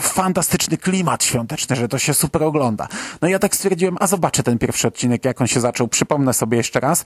[0.00, 2.88] fantastyczny klimat świąteczny, że to się super ogląda.
[3.22, 6.56] No ja tak stwierdziłem, a zobaczę ten pierwszy odcinek, jak on się zaczął, przypomnę sobie
[6.56, 7.04] jeszcze raz,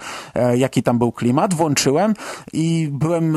[0.54, 2.14] jaki tam był klimat, włączyłem
[2.52, 3.36] i byłem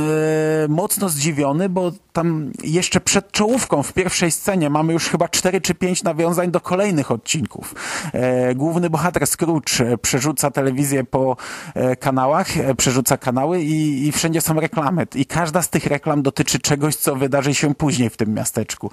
[0.70, 5.76] mocno zdziwiony, bo tam jeszcze przed czołówką w pierwszej scenie mamy już chyba cztery czy
[5.76, 7.76] pięć nawiązań do kolejnych odcinków.
[8.14, 11.38] E, główny bohater Scrooge przerzuca telewizję po
[11.74, 15.08] e, kanałach, e, przerzuca kanały i, i wszędzie są reklamy.
[15.16, 18.92] I każda z tych reklam dotyczy czegoś, co wydarzy się później w tym miasteczku.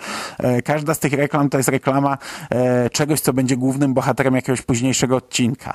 [0.65, 2.19] Każda z tych reklam to jest reklama
[2.93, 5.75] czegoś, co będzie głównym bohaterem jakiegoś późniejszego odcinka.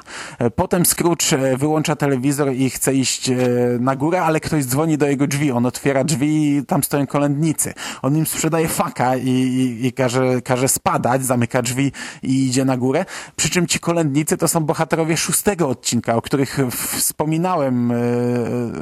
[0.56, 1.26] Potem Scrooge
[1.58, 3.32] wyłącza telewizor i chce iść
[3.80, 5.44] na górę, ale ktoś dzwoni do jego drzwi.
[5.51, 7.73] On otwiera drzwi i tam stoją kolędnicy.
[8.01, 11.91] On im sprzedaje faka i, i, i każe, każe spadać, zamyka drzwi
[12.23, 13.05] i idzie na górę.
[13.36, 16.58] Przy czym ci kolędnicy to są bohaterowie szóstego odcinka, o których
[16.97, 17.91] wspominałem,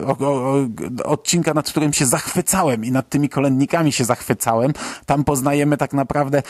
[0.08, 0.56] o, o, o,
[1.04, 4.74] odcinka, nad którym się zachwycałem i nad tymi kolędnikami się zachwycałem.
[5.06, 6.44] Tam poznajemy tak naprawdę,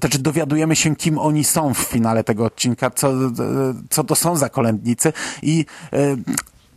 [0.00, 3.12] znaczy dowiadujemy się, kim oni są w finale tego odcinka, co,
[3.90, 5.64] co to są za kolędnicy i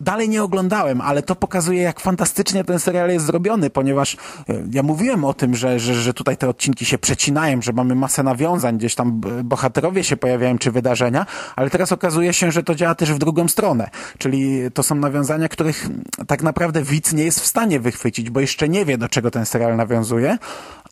[0.01, 4.17] dalej nie oglądałem, ale to pokazuje, jak fantastycznie ten serial jest zrobiony, ponieważ
[4.49, 7.95] e, ja mówiłem o tym, że, że, że tutaj te odcinki się przecinają, że mamy
[7.95, 12.75] masę nawiązań, gdzieś tam bohaterowie się pojawiają, czy wydarzenia, ale teraz okazuje się, że to
[12.75, 15.87] działa też w drugą stronę, czyli to są nawiązania, których
[16.27, 19.45] tak naprawdę widz nie jest w stanie wychwycić, bo jeszcze nie wie, do czego ten
[19.45, 20.37] serial nawiązuje,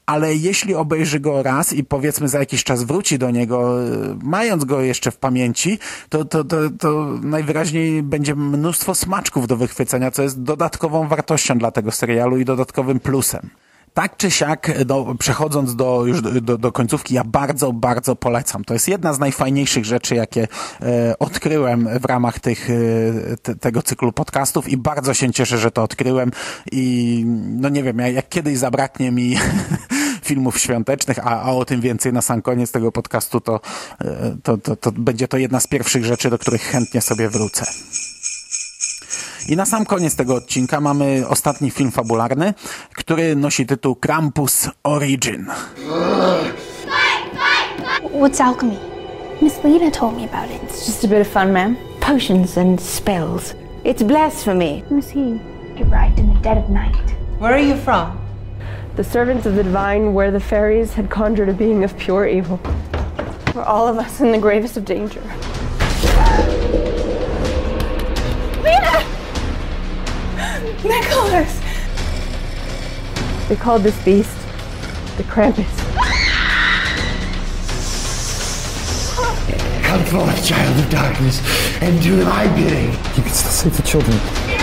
[0.10, 4.66] ale jeśli obejrzy go raz i powiedzmy za jakiś czas wróci do niego, e, mając
[4.66, 10.24] go jeszcze w pamięci, to, to, to, to najwyraźniej będzie mnóstwo smaczków do wychwycenia, co
[10.24, 13.50] jest dodatkową wartością dla tego serialu i dodatkowym plusem.
[13.94, 18.64] Tak czy siak, no, przechodząc do, już do, do, końcówki, ja bardzo, bardzo polecam.
[18.64, 20.48] To jest jedna z najfajniejszych rzeczy, jakie
[20.82, 25.72] e, odkryłem w ramach tych, e, te, tego cyklu podcastów i bardzo się cieszę, że
[25.72, 26.32] to odkryłem
[26.72, 29.36] i no nie wiem, jak, jak kiedyś zabraknie mi
[30.30, 33.60] filmów świątecznych, a, a o tym więcej na sam koniec tego podcastu, to,
[34.02, 37.66] e, to, to, to będzie to jedna z pierwszych rzeczy, do których chętnie sobie wrócę.
[39.50, 42.54] I na sam koniec tego odcinka mamy ostatni film fabularny,
[42.96, 45.46] który nosi tytuł Krampus Origin.
[48.22, 48.78] What's alchemy?
[49.42, 50.62] Miss Lena told me about it.
[50.64, 51.76] It's just a bit of fun, ma'am.
[52.00, 53.56] Potions and spells.
[53.84, 54.84] It's blasphemy.
[54.90, 55.40] Who's he?
[55.76, 57.16] He arrived in the dead of night.
[57.40, 58.29] Where are you from?
[59.00, 62.60] The servants of the divine, where the fairies had conjured a being of pure evil.
[63.56, 65.22] We're all of us in the gravest of danger.
[68.62, 69.00] Lena!
[70.84, 71.62] Nicholas!
[73.48, 74.38] They called this beast
[75.16, 75.64] the Krampus.
[79.82, 81.42] Come forth, child of darkness,
[81.82, 82.92] and do my bidding.
[82.92, 84.59] You can still save the children.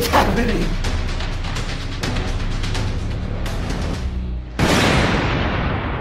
[0.00, 0.66] Happening.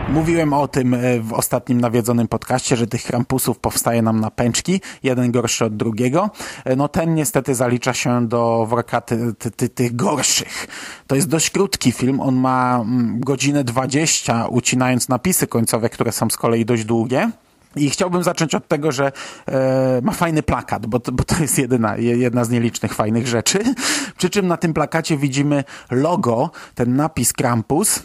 [0.09, 4.81] Mówiłem o tym e, w ostatnim nawiedzonym podcaście, że tych krampusów powstaje nam na pęczki,
[5.03, 6.29] jeden gorszy od drugiego.
[6.65, 10.67] E, No ten niestety zalicza się do worka ty, ty, ty, tych gorszych.
[11.07, 16.29] To jest dość krótki film, on ma mm, godzinę 20, ucinając napisy końcowe, które są
[16.29, 17.31] z kolei dość długie.
[17.75, 19.11] I chciałbym zacząć od tego, że
[19.47, 23.59] e, ma fajny plakat, bo bo to jest jedyna, je- jedna z nielicznych fajnych rzeczy.
[24.17, 28.03] Przy czym na tym plakacie widzimy logo, ten napis Krampus,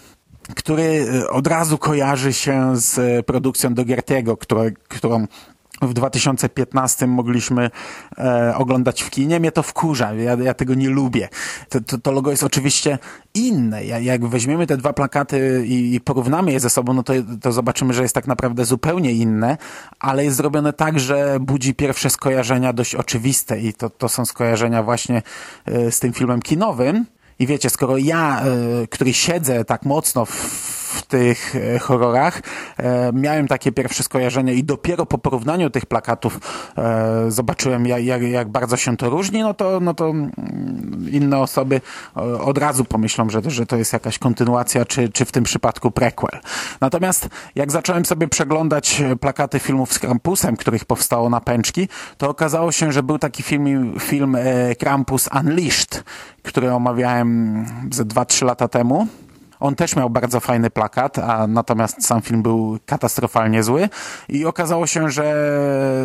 [0.56, 5.26] który e, od razu kojarzy się z e, produkcją Dogertiego, które, którą
[5.82, 7.70] w 2015 mogliśmy
[8.18, 9.40] e, oglądać w kinie.
[9.40, 11.28] Mnie to wkurza, ja, ja tego nie lubię.
[11.68, 12.98] To, to, to logo jest oczywiście
[13.34, 13.84] inne.
[13.84, 17.52] Ja, jak weźmiemy te dwa plakaty i, i porównamy je ze sobą, no to, to
[17.52, 19.56] zobaczymy, że jest tak naprawdę zupełnie inne,
[20.00, 24.82] ale jest zrobione tak, że budzi pierwsze skojarzenia dość oczywiste i to, to są skojarzenia
[24.82, 25.22] właśnie
[25.66, 27.06] e, z tym filmem kinowym.
[27.38, 30.32] I wiecie, skoro ja, e, który siedzę tak mocno w,
[30.86, 32.42] w tych e, horrorach,
[32.76, 36.40] e, miałem takie pierwsze skojarzenie i dopiero po porównaniu tych plakatów
[36.78, 40.32] e, zobaczyłem, jak, jak, jak bardzo się to różni, no to, no to mm,
[41.10, 41.80] inne osoby
[42.40, 46.40] od razu pomyślą, że, że to jest jakaś kontynuacja, czy, czy w tym przypadku prequel.
[46.80, 52.72] Natomiast jak zacząłem sobie przeglądać plakaty filmów z Krampusem, których powstało na pęczki, to okazało
[52.72, 54.36] się, że był taki film, film
[54.78, 56.04] Krampus Unleashed,
[56.42, 59.06] który omawiałem ze 2-3 lata temu.
[59.60, 63.88] On też miał bardzo fajny plakat, a natomiast sam film był katastrofalnie zły
[64.28, 65.34] i okazało się, że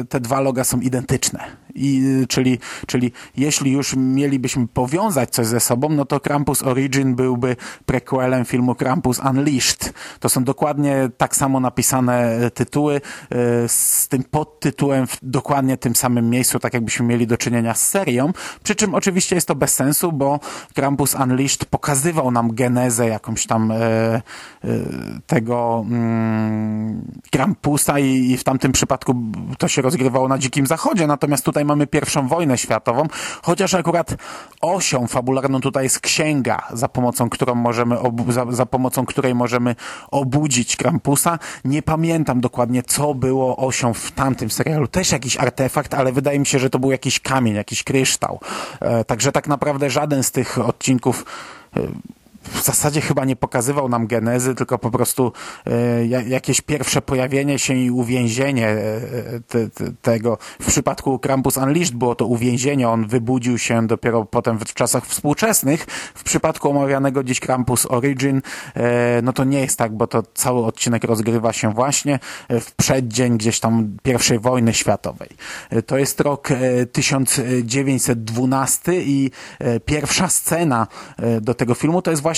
[0.09, 1.61] te dwa loga są identyczne.
[1.75, 7.55] I, czyli, czyli jeśli już mielibyśmy powiązać coś ze sobą, no to Krampus Origin byłby
[7.85, 9.93] prequelem filmu Krampus Unleashed.
[10.19, 12.99] To są dokładnie tak samo napisane tytuły e,
[13.67, 18.33] z tym podtytułem w dokładnie tym samym miejscu, tak jakbyśmy mieli do czynienia z serią.
[18.63, 20.39] Przy czym oczywiście jest to bez sensu, bo
[20.73, 24.21] Krampus Unleashed pokazywał nam genezę jakąś tam e, e,
[25.27, 29.15] tego mm, Krampusa i, i w tamtym przypadku
[29.57, 33.07] to się rozgrywało na Dzikim Zachodzie, natomiast tutaj mamy pierwszą wojnę światową,
[33.41, 34.15] chociaż akurat
[34.61, 37.97] osią fabularną tutaj jest księga, za pomocą którą możemy
[38.29, 39.75] za, za pomocą której możemy
[40.11, 41.39] obudzić Krampusa.
[41.65, 44.87] Nie pamiętam dokładnie, co było osią w tamtym serialu.
[44.87, 48.39] Też jakiś artefakt, ale wydaje mi się, że to był jakiś kamień, jakiś kryształ.
[48.79, 51.25] E, także tak naprawdę żaden z tych odcinków
[51.77, 51.81] e,
[52.43, 55.31] w zasadzie chyba nie pokazywał nam genezy, tylko po prostu
[55.67, 58.99] e, ja- jakieś pierwsze pojawienie się i uwięzienie e,
[59.47, 60.37] te, te, tego.
[60.61, 65.85] W przypadku Krampus Unleashed było to uwięzienie, on wybudził się dopiero potem w czasach współczesnych.
[66.15, 68.41] W przypadku omawianego dziś Krampus Origin,
[68.75, 72.19] e, no to nie jest tak, bo to cały odcinek rozgrywa się właśnie
[72.49, 75.29] w przeddzień gdzieś tam pierwszej wojny światowej.
[75.85, 79.31] To jest rok e, 1912 i
[79.85, 80.87] pierwsza scena
[81.41, 82.30] do tego filmu to jest właśnie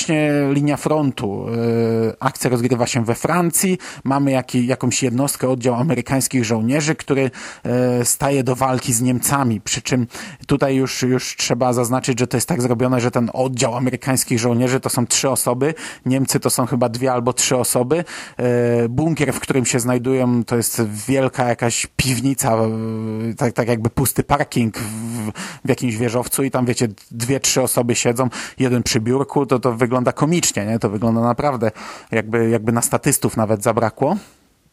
[0.52, 1.46] linia frontu.
[1.48, 7.32] E, Akcja rozgrywa się we Francji, mamy jakąś jednostkę, oddział amerykańskich żołnierzy, który
[7.64, 10.08] e, staje do walki z Niemcami, przy czym
[10.48, 14.80] tutaj już, już trzeba zaznaczyć, że to jest tak zrobione, że ten oddział amerykańskich żołnierzy
[14.80, 15.74] to są trzy osoby,
[16.06, 18.04] Niemcy to są chyba dwie albo trzy osoby,
[18.38, 22.58] E, bunkier, w którym się znajdują, to jest wielka jakaś piwnica,
[23.38, 25.32] tak, tak jakby pusty parking w,
[25.66, 28.30] w jakimś wieżowcu i tam wiecie, dwie, trzy osoby siedzą,
[28.60, 30.80] jeden przy biurku, to to wygląda komicznie, nie?
[30.80, 31.72] To wygląda naprawdę
[32.12, 34.18] jakby, jakby na statystów nawet zabrakło.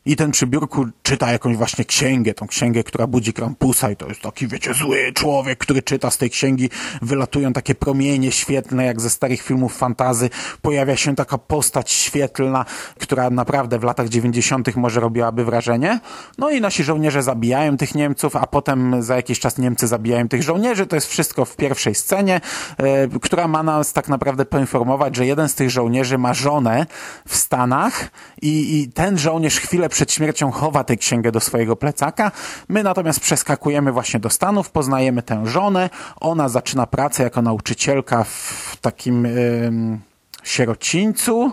[0.06, 4.08] I ten przy biurku czyta jakąś właśnie księgę, tą księgę, która budzi Krampusa i to
[4.08, 6.70] jest taki, wiecie, zły człowiek, który czyta z tej księgi,
[7.02, 10.30] wylatują takie promienie świetlne, jak ze starych filmów fantazy,
[10.62, 12.64] pojawia się taka postać świetlna,
[12.98, 14.76] która naprawdę w latach 90.
[14.76, 16.00] może robiłaby wrażenie.
[16.38, 20.42] No i nasi żołnierze zabijają tych Niemców, a potem za jakiś czas Niemcy zabijają tych
[20.42, 20.86] żołnierzy.
[20.86, 22.40] To jest wszystko w pierwszej scenie,
[22.76, 26.86] e, która ma nas tak naprawdę poinformować, że jeden z tych żołnierzy ma żonę
[27.28, 28.10] w Stanach
[28.42, 32.32] i, i ten żołnierz chwilę przed śmiercią chowa tę księgę do swojego plecaka.
[32.68, 35.90] My natomiast przeskakujemy właśnie do Stanów, poznajemy tę żonę.
[36.20, 39.98] Ona zaczyna pracę jako nauczycielka w takim yy,
[40.44, 41.52] sierocińcu.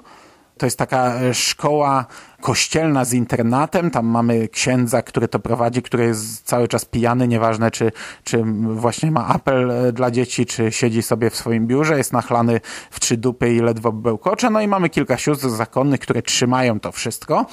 [0.57, 2.05] To jest taka e, szkoła
[2.41, 3.91] kościelna z internatem.
[3.91, 7.91] Tam mamy księdza, który to prowadzi, który jest cały czas pijany, nieważne czy,
[8.23, 12.61] czy właśnie ma apel e, dla dzieci, czy siedzi sobie w swoim biurze, jest nachlany
[12.91, 14.49] w trzy dupy i ledwo bełkocze.
[14.49, 17.45] No i mamy kilka sióstr zakonnych, które trzymają to wszystko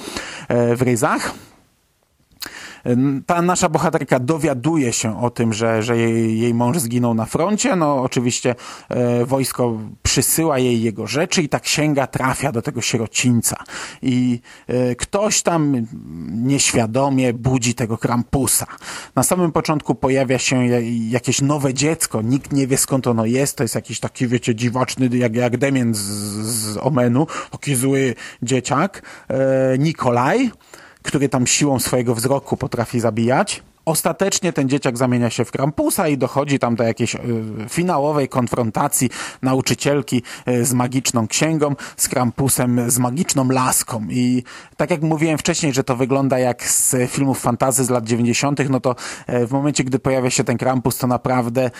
[0.47, 1.31] e, w ryzach
[3.25, 7.75] ta nasza bohaterka dowiaduje się o tym, że, że jej, jej mąż zginął na froncie.
[7.75, 8.55] No oczywiście
[8.89, 13.57] e, wojsko przysyła jej jego rzeczy i ta księga trafia do tego sierocińca.
[14.01, 15.85] I e, ktoś tam
[16.31, 18.65] nieświadomie budzi tego Krampusa.
[19.15, 20.65] Na samym początku pojawia się
[21.09, 22.21] jakieś nowe dziecko.
[22.21, 23.57] Nikt nie wie skąd ono jest.
[23.57, 27.27] To jest jakiś taki, wiecie, dziwaczny, jak, jak Demien z, z Omenu.
[27.51, 29.01] Taki zły dzieciak.
[29.29, 30.51] E, Nikolaj
[31.05, 33.63] który tam siłą swojego wzroku potrafi zabijać.
[33.85, 37.19] Ostatecznie ten dzieciak zamienia się w Krampusa i dochodzi tam do jakiejś y,
[37.69, 39.09] finałowej konfrontacji
[39.41, 44.07] nauczycielki y, z magiczną księgą, z Krampusem, z magiczną laską.
[44.09, 44.43] I
[44.77, 48.79] tak jak mówiłem wcześniej, że to wygląda jak z filmów fantazy z lat 90., no
[48.79, 48.95] to
[49.29, 51.71] y, w momencie, gdy pojawia się ten Krampus, to naprawdę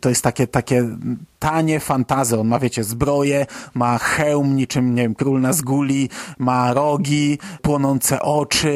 [0.00, 0.88] to jest takie, takie
[1.40, 2.40] tanie fantazy.
[2.40, 8.22] On ma, wiecie, zbroję, ma hełm niczym, nie wiem, król na zguli, ma rogi, płonące
[8.22, 8.72] oczy,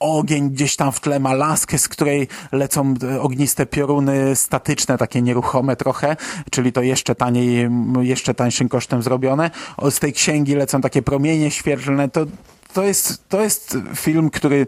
[0.00, 4.98] ogień gdzieś tam w tle ma las laskę, z której lecą e, ogniste pioruny statyczne,
[4.98, 6.16] takie nieruchome trochę,
[6.50, 7.68] czyli to jeszcze taniej,
[8.00, 9.50] jeszcze tańszym kosztem zrobione.
[9.90, 12.08] Z tej księgi lecą takie promienie świetlne.
[12.08, 12.26] To,
[12.72, 14.66] to, jest, to jest film, który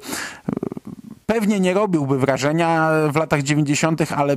[1.32, 4.34] pewnie nie robiłby wrażenia w latach 90., ale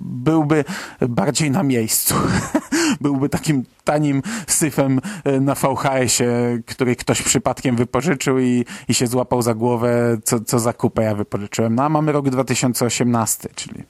[0.00, 0.64] byłby
[1.08, 2.14] bardziej na miejscu.
[3.00, 9.42] byłby takim tanim syfem e, na VHS-ie, który ktoś przypadkiem wypożyczył i, i się złapał
[9.42, 11.74] za głowę, co, co za kupę ja wypożyczyłem.
[11.74, 13.84] No a mamy rok 2018, czyli...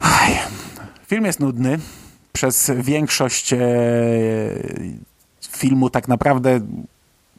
[0.00, 0.38] Aj.
[1.06, 1.78] Film jest nudny.
[2.32, 3.58] Przez większość e,
[5.40, 6.60] filmu tak naprawdę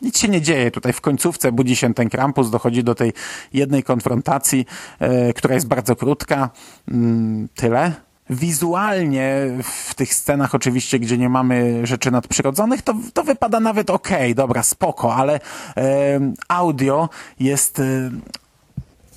[0.01, 0.71] nic się nie dzieje.
[0.71, 3.13] Tutaj w końcówce budzi się ten Krampus, dochodzi do tej
[3.53, 4.65] jednej konfrontacji,
[4.99, 6.49] e, która jest bardzo krótka.
[6.87, 7.93] Mm, tyle.
[8.29, 9.33] Wizualnie
[9.63, 14.63] w tych scenach oczywiście, gdzie nie mamy rzeczy nadprzyrodzonych, to, to wypada nawet ok, dobra,
[14.63, 15.39] spoko, ale
[16.47, 17.83] audio jest e,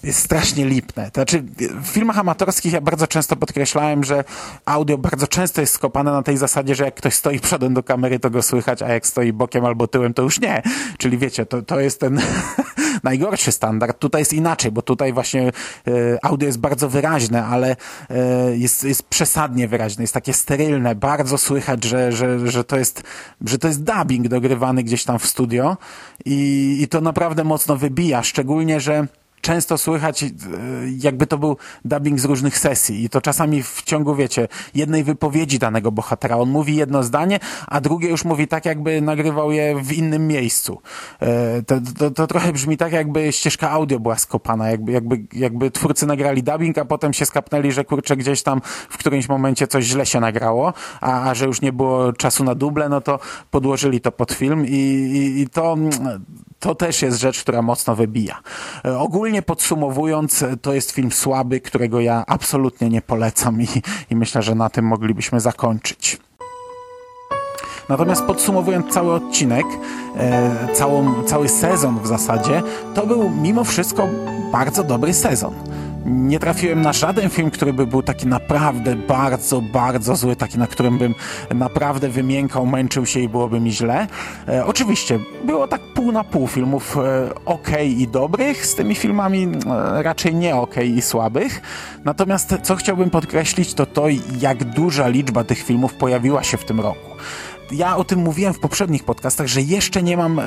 [0.02, 1.10] jest strasznie lipne.
[1.10, 1.42] To znaczy,
[1.82, 4.24] w filmach amatorskich ja bardzo często podkreślałem, że
[4.64, 8.18] audio bardzo często jest skopane na tej zasadzie, że jak ktoś stoi przodem do kamery,
[8.18, 10.62] to go słychać, a jak stoi bokiem albo tyłem, to już nie.
[10.98, 12.20] Czyli wiecie, to, to jest ten
[13.02, 13.98] najgorszy standard.
[13.98, 15.42] Tutaj jest inaczej, bo tutaj właśnie
[15.86, 15.90] e,
[16.22, 17.76] audio jest bardzo wyraźne, ale
[18.10, 23.02] e, jest, jest przesadnie wyraźne, jest takie sterylne, bardzo słychać, że, że, że, to, jest,
[23.44, 25.76] że to jest dubbing dogrywany gdzieś tam w studio
[26.24, 29.06] i, i to naprawdę mocno wybija, szczególnie, że
[29.42, 30.26] często słychać, e,
[30.98, 35.58] jakby to był dubbing z różnych sesji i to czasami w ciągu, wiecie, jednej wypowiedzi
[35.58, 36.36] danego bohatera.
[36.36, 40.80] On mówi jedno zdanie, a drugie już mówi tak, jakby nagrywał je w innym miejscu.
[41.20, 45.70] E, to, to, to trochę brzmi tak, jakby ścieżka audio była skopana, jakby, jakby, jakby
[45.70, 49.84] twórcy nagrali dubbing, a potem się skapnęli, że kurczę, gdzieś tam w którymś momencie coś
[49.84, 53.18] źle się nagrało, a, a że już nie było czasu na duble, no to
[53.50, 55.76] podłożyli to pod film i, i, i to
[56.62, 58.40] to też jest rzecz, która mocno wybija.
[58.84, 58.98] E,
[59.32, 63.66] ogólnie podsumowując, to jest film słaby, którego ja absolutnie nie polecam i,
[64.10, 66.20] i myślę, że na tym moglibyśmy zakończyć.
[67.88, 69.66] Natomiast podsumowując cały odcinek,
[70.16, 72.62] e, całą, cały sezon w zasadzie,
[72.94, 74.08] to był mimo wszystko
[74.52, 75.54] bardzo dobry sezon
[76.06, 80.66] nie trafiłem na żaden film, który by był taki naprawdę bardzo, bardzo zły, taki, na
[80.66, 81.14] którym bym
[81.54, 84.06] naprawdę wymiękał, męczył się i byłoby mi źle.
[84.48, 89.48] E, oczywiście, było tak pół na pół filmów e, ok i dobrych, z tymi filmami
[89.66, 91.62] e, raczej nie ok i słabych.
[92.04, 94.04] Natomiast co chciałbym podkreślić, to to,
[94.40, 97.10] jak duża liczba tych filmów pojawiła się w tym roku.
[97.72, 100.44] Ja o tym mówiłem w poprzednich podcastach, że jeszcze nie mam e,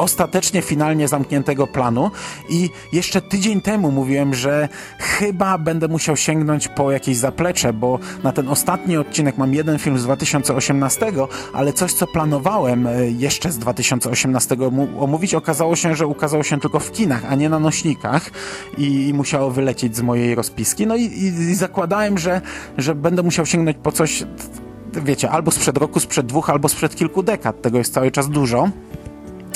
[0.00, 2.10] ostatecznie, finalnie zamkniętego planu
[2.48, 8.32] i jeszcze tydzień temu mówiłem, że chyba będę musiał sięgnąć po jakieś zaplecze, bo na
[8.32, 11.12] ten ostatni odcinek mam jeden film z 2018,
[11.52, 14.56] ale coś, co planowałem e, jeszcze z 2018
[14.98, 18.30] omówić, okazało się, że ukazał się tylko w kinach, a nie na nośnikach
[18.78, 20.86] i musiało wylecieć z mojej rozpiski.
[20.86, 22.40] No i, i, i zakładałem, że,
[22.78, 24.24] że będę musiał sięgnąć po coś
[24.92, 27.62] wiecie, albo sprzed roku, sprzed dwóch, albo sprzed kilku dekad.
[27.62, 28.68] Tego jest cały czas dużo.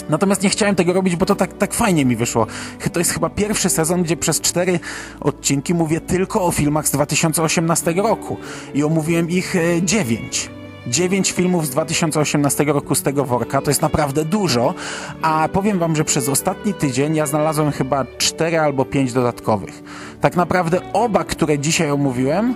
[0.09, 2.47] Natomiast nie chciałem tego robić, bo to tak, tak fajnie mi wyszło.
[2.93, 4.81] To jest chyba pierwszy sezon, gdzie przez cztery
[5.21, 8.37] odcinki mówię tylko o filmach z 2018 roku.
[8.75, 10.51] I omówiłem ich e, dziewięć.
[10.87, 14.75] Dziewięć filmów z 2018 roku z tego worka, to jest naprawdę dużo,
[15.23, 19.83] a powiem wam, że przez ostatni tydzień ja znalazłem chyba cztery albo pięć dodatkowych.
[20.21, 22.55] Tak naprawdę oba, które dzisiaj omówiłem,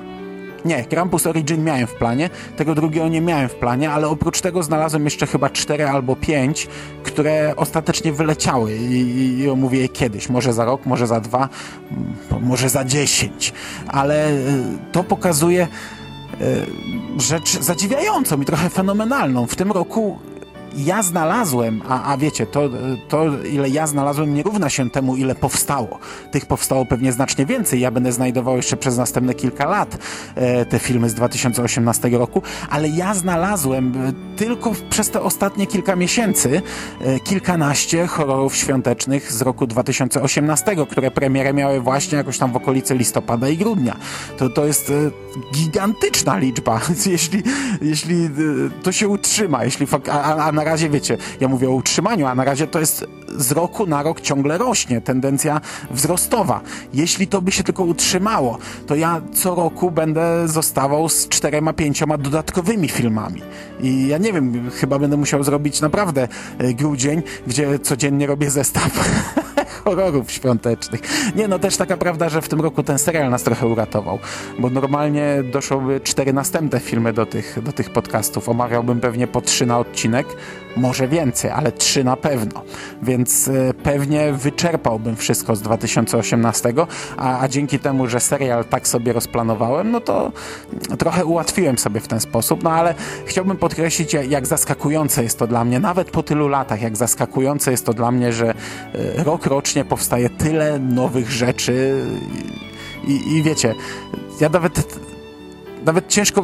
[0.68, 4.62] nie, Krampus Origin miałem w planie, tego drugiego nie miałem w planie, ale oprócz tego
[4.62, 6.68] znalazłem jeszcze chyba cztery albo pięć,
[7.02, 11.48] które ostatecznie wyleciały i, i, omówię je kiedyś, może za rok, może za dwa,
[12.40, 13.52] może za dziesięć,
[13.88, 14.34] ale y,
[14.92, 15.68] to pokazuje
[16.40, 19.46] y, rzecz zadziwiającą i trochę fenomenalną.
[19.46, 20.18] W tym roku
[20.76, 22.70] ja znalazłem, a, a wiecie, to,
[23.08, 25.98] to ile ja znalazłem nie równa się temu, ile powstało.
[26.30, 27.80] Tych powstało pewnie znacznie więcej.
[27.80, 29.98] Ja będę znajdował jeszcze przez następne kilka lat
[30.34, 35.96] e, te filmy z 2018 roku, ale ja znalazłem e, tylko przez te ostatnie kilka
[35.96, 36.62] miesięcy
[37.00, 42.94] e, kilkanaście horrorów świątecznych z roku 2018, które premierę miały właśnie jakoś tam w okolicy
[42.94, 43.96] listopada i grudnia.
[44.38, 45.10] To, to jest e,
[45.54, 47.42] gigantyczna liczba, jeśli,
[47.82, 48.30] jeśli e,
[48.82, 52.44] to się utrzyma, jeśli a, a na razie, wiecie, ja mówię o utrzymaniu, a na
[52.44, 53.04] razie to jest
[53.36, 56.60] z roku na rok ciągle rośnie, tendencja wzrostowa.
[56.94, 62.18] Jeśli to by się tylko utrzymało, to ja co roku będę zostawał z czterema, pięcioma
[62.18, 63.42] dodatkowymi filmami.
[63.80, 66.28] I ja nie wiem, chyba będę musiał zrobić naprawdę
[66.58, 68.90] e, grudzień, gdzie codziennie robię zestaw
[69.88, 71.00] horrorów świątecznych.
[71.36, 74.18] Nie, no też taka prawda, że w tym roku ten serial nas trochę uratował,
[74.58, 78.48] bo normalnie doszłoby cztery następne filmy do tych, do tych podcastów.
[78.48, 80.26] Omawiałbym pewnie po trzy na odcinek,
[80.76, 82.62] może więcej, ale trzy na pewno.
[83.02, 86.74] Więc e, pewnie wyczerpałbym wszystko z 2018,
[87.16, 90.32] a, a dzięki temu, że serial tak sobie rozplanowałem, no to
[90.98, 92.94] trochę ułatwiłem sobie w ten sposób, no ale
[93.26, 97.86] chciałbym podkreślić, jak zaskakujące jest to dla mnie, nawet po tylu latach, jak zaskakujące jest
[97.86, 102.04] to dla mnie, że e, rok rocznie powstaje tyle nowych rzeczy
[103.04, 103.74] i, i wiecie,
[104.40, 104.98] ja nawet
[105.84, 106.42] nawet ciężko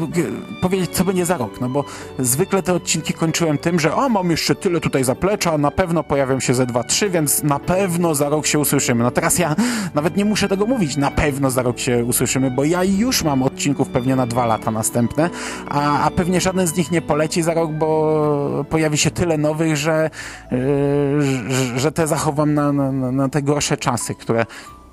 [0.60, 1.84] powiedzieć, co będzie za rok, no bo
[2.18, 6.40] zwykle te odcinki kończyłem tym, że o, mam jeszcze tyle tutaj zaplecza, na pewno pojawią
[6.40, 9.04] się ze 2-3, więc na pewno za rok się usłyszymy.
[9.04, 9.56] No teraz ja
[9.94, 13.42] nawet nie muszę tego mówić, na pewno za rok się usłyszymy, bo ja już mam
[13.42, 15.30] odcinków pewnie na dwa lata następne,
[15.68, 19.76] a, a pewnie żaden z nich nie poleci za rok, bo pojawi się tyle nowych,
[19.76, 20.10] że,
[20.50, 24.46] yy, że, te zachowam na, na, na te gorsze czasy, które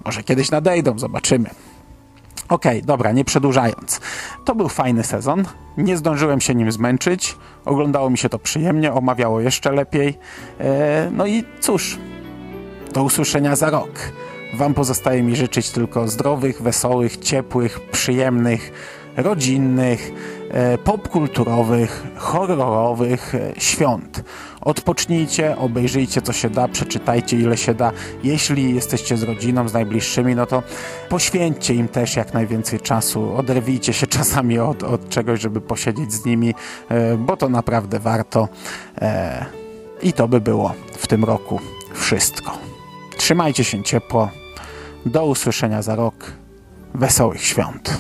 [0.06, 1.50] może kiedyś nadejdą, zobaczymy.
[2.52, 4.00] Okej, okay, dobra, nie przedłużając.
[4.46, 5.46] To był fajny sezon.
[5.78, 7.38] Nie zdążyłem się nim zmęczyć.
[7.66, 10.18] Oglądało mi się to przyjemnie, omawiało jeszcze lepiej.
[10.60, 11.98] E, no i cóż,
[12.94, 13.90] do usłyszenia za rok.
[14.54, 18.72] Wam pozostaje mi życzyć tylko zdrowych, wesołych, ciepłych, przyjemnych,
[19.18, 20.12] rodzinnych,
[20.50, 24.24] e, popkulturowych, horrorowych e, świąt.
[24.62, 27.92] Odpocznijcie, obejrzyjcie co się da, przeczytajcie ile się da.
[28.24, 30.64] Jeśli jesteście z rodziną, z najbliższymi, no to
[31.10, 33.36] poświęćcie im też jak najwięcej czasu.
[33.36, 36.54] Oderwijcie się czasami od, od czegoś, żeby posiedzieć z nimi,
[36.90, 38.48] e, bo to naprawdę warto.
[40.02, 41.60] I to by było w tym roku
[41.94, 42.58] wszystko.
[43.18, 44.30] Trzymajcie się ciepło.
[45.06, 46.32] Do usłyszenia za rok.
[46.94, 47.98] Wesołych świąt.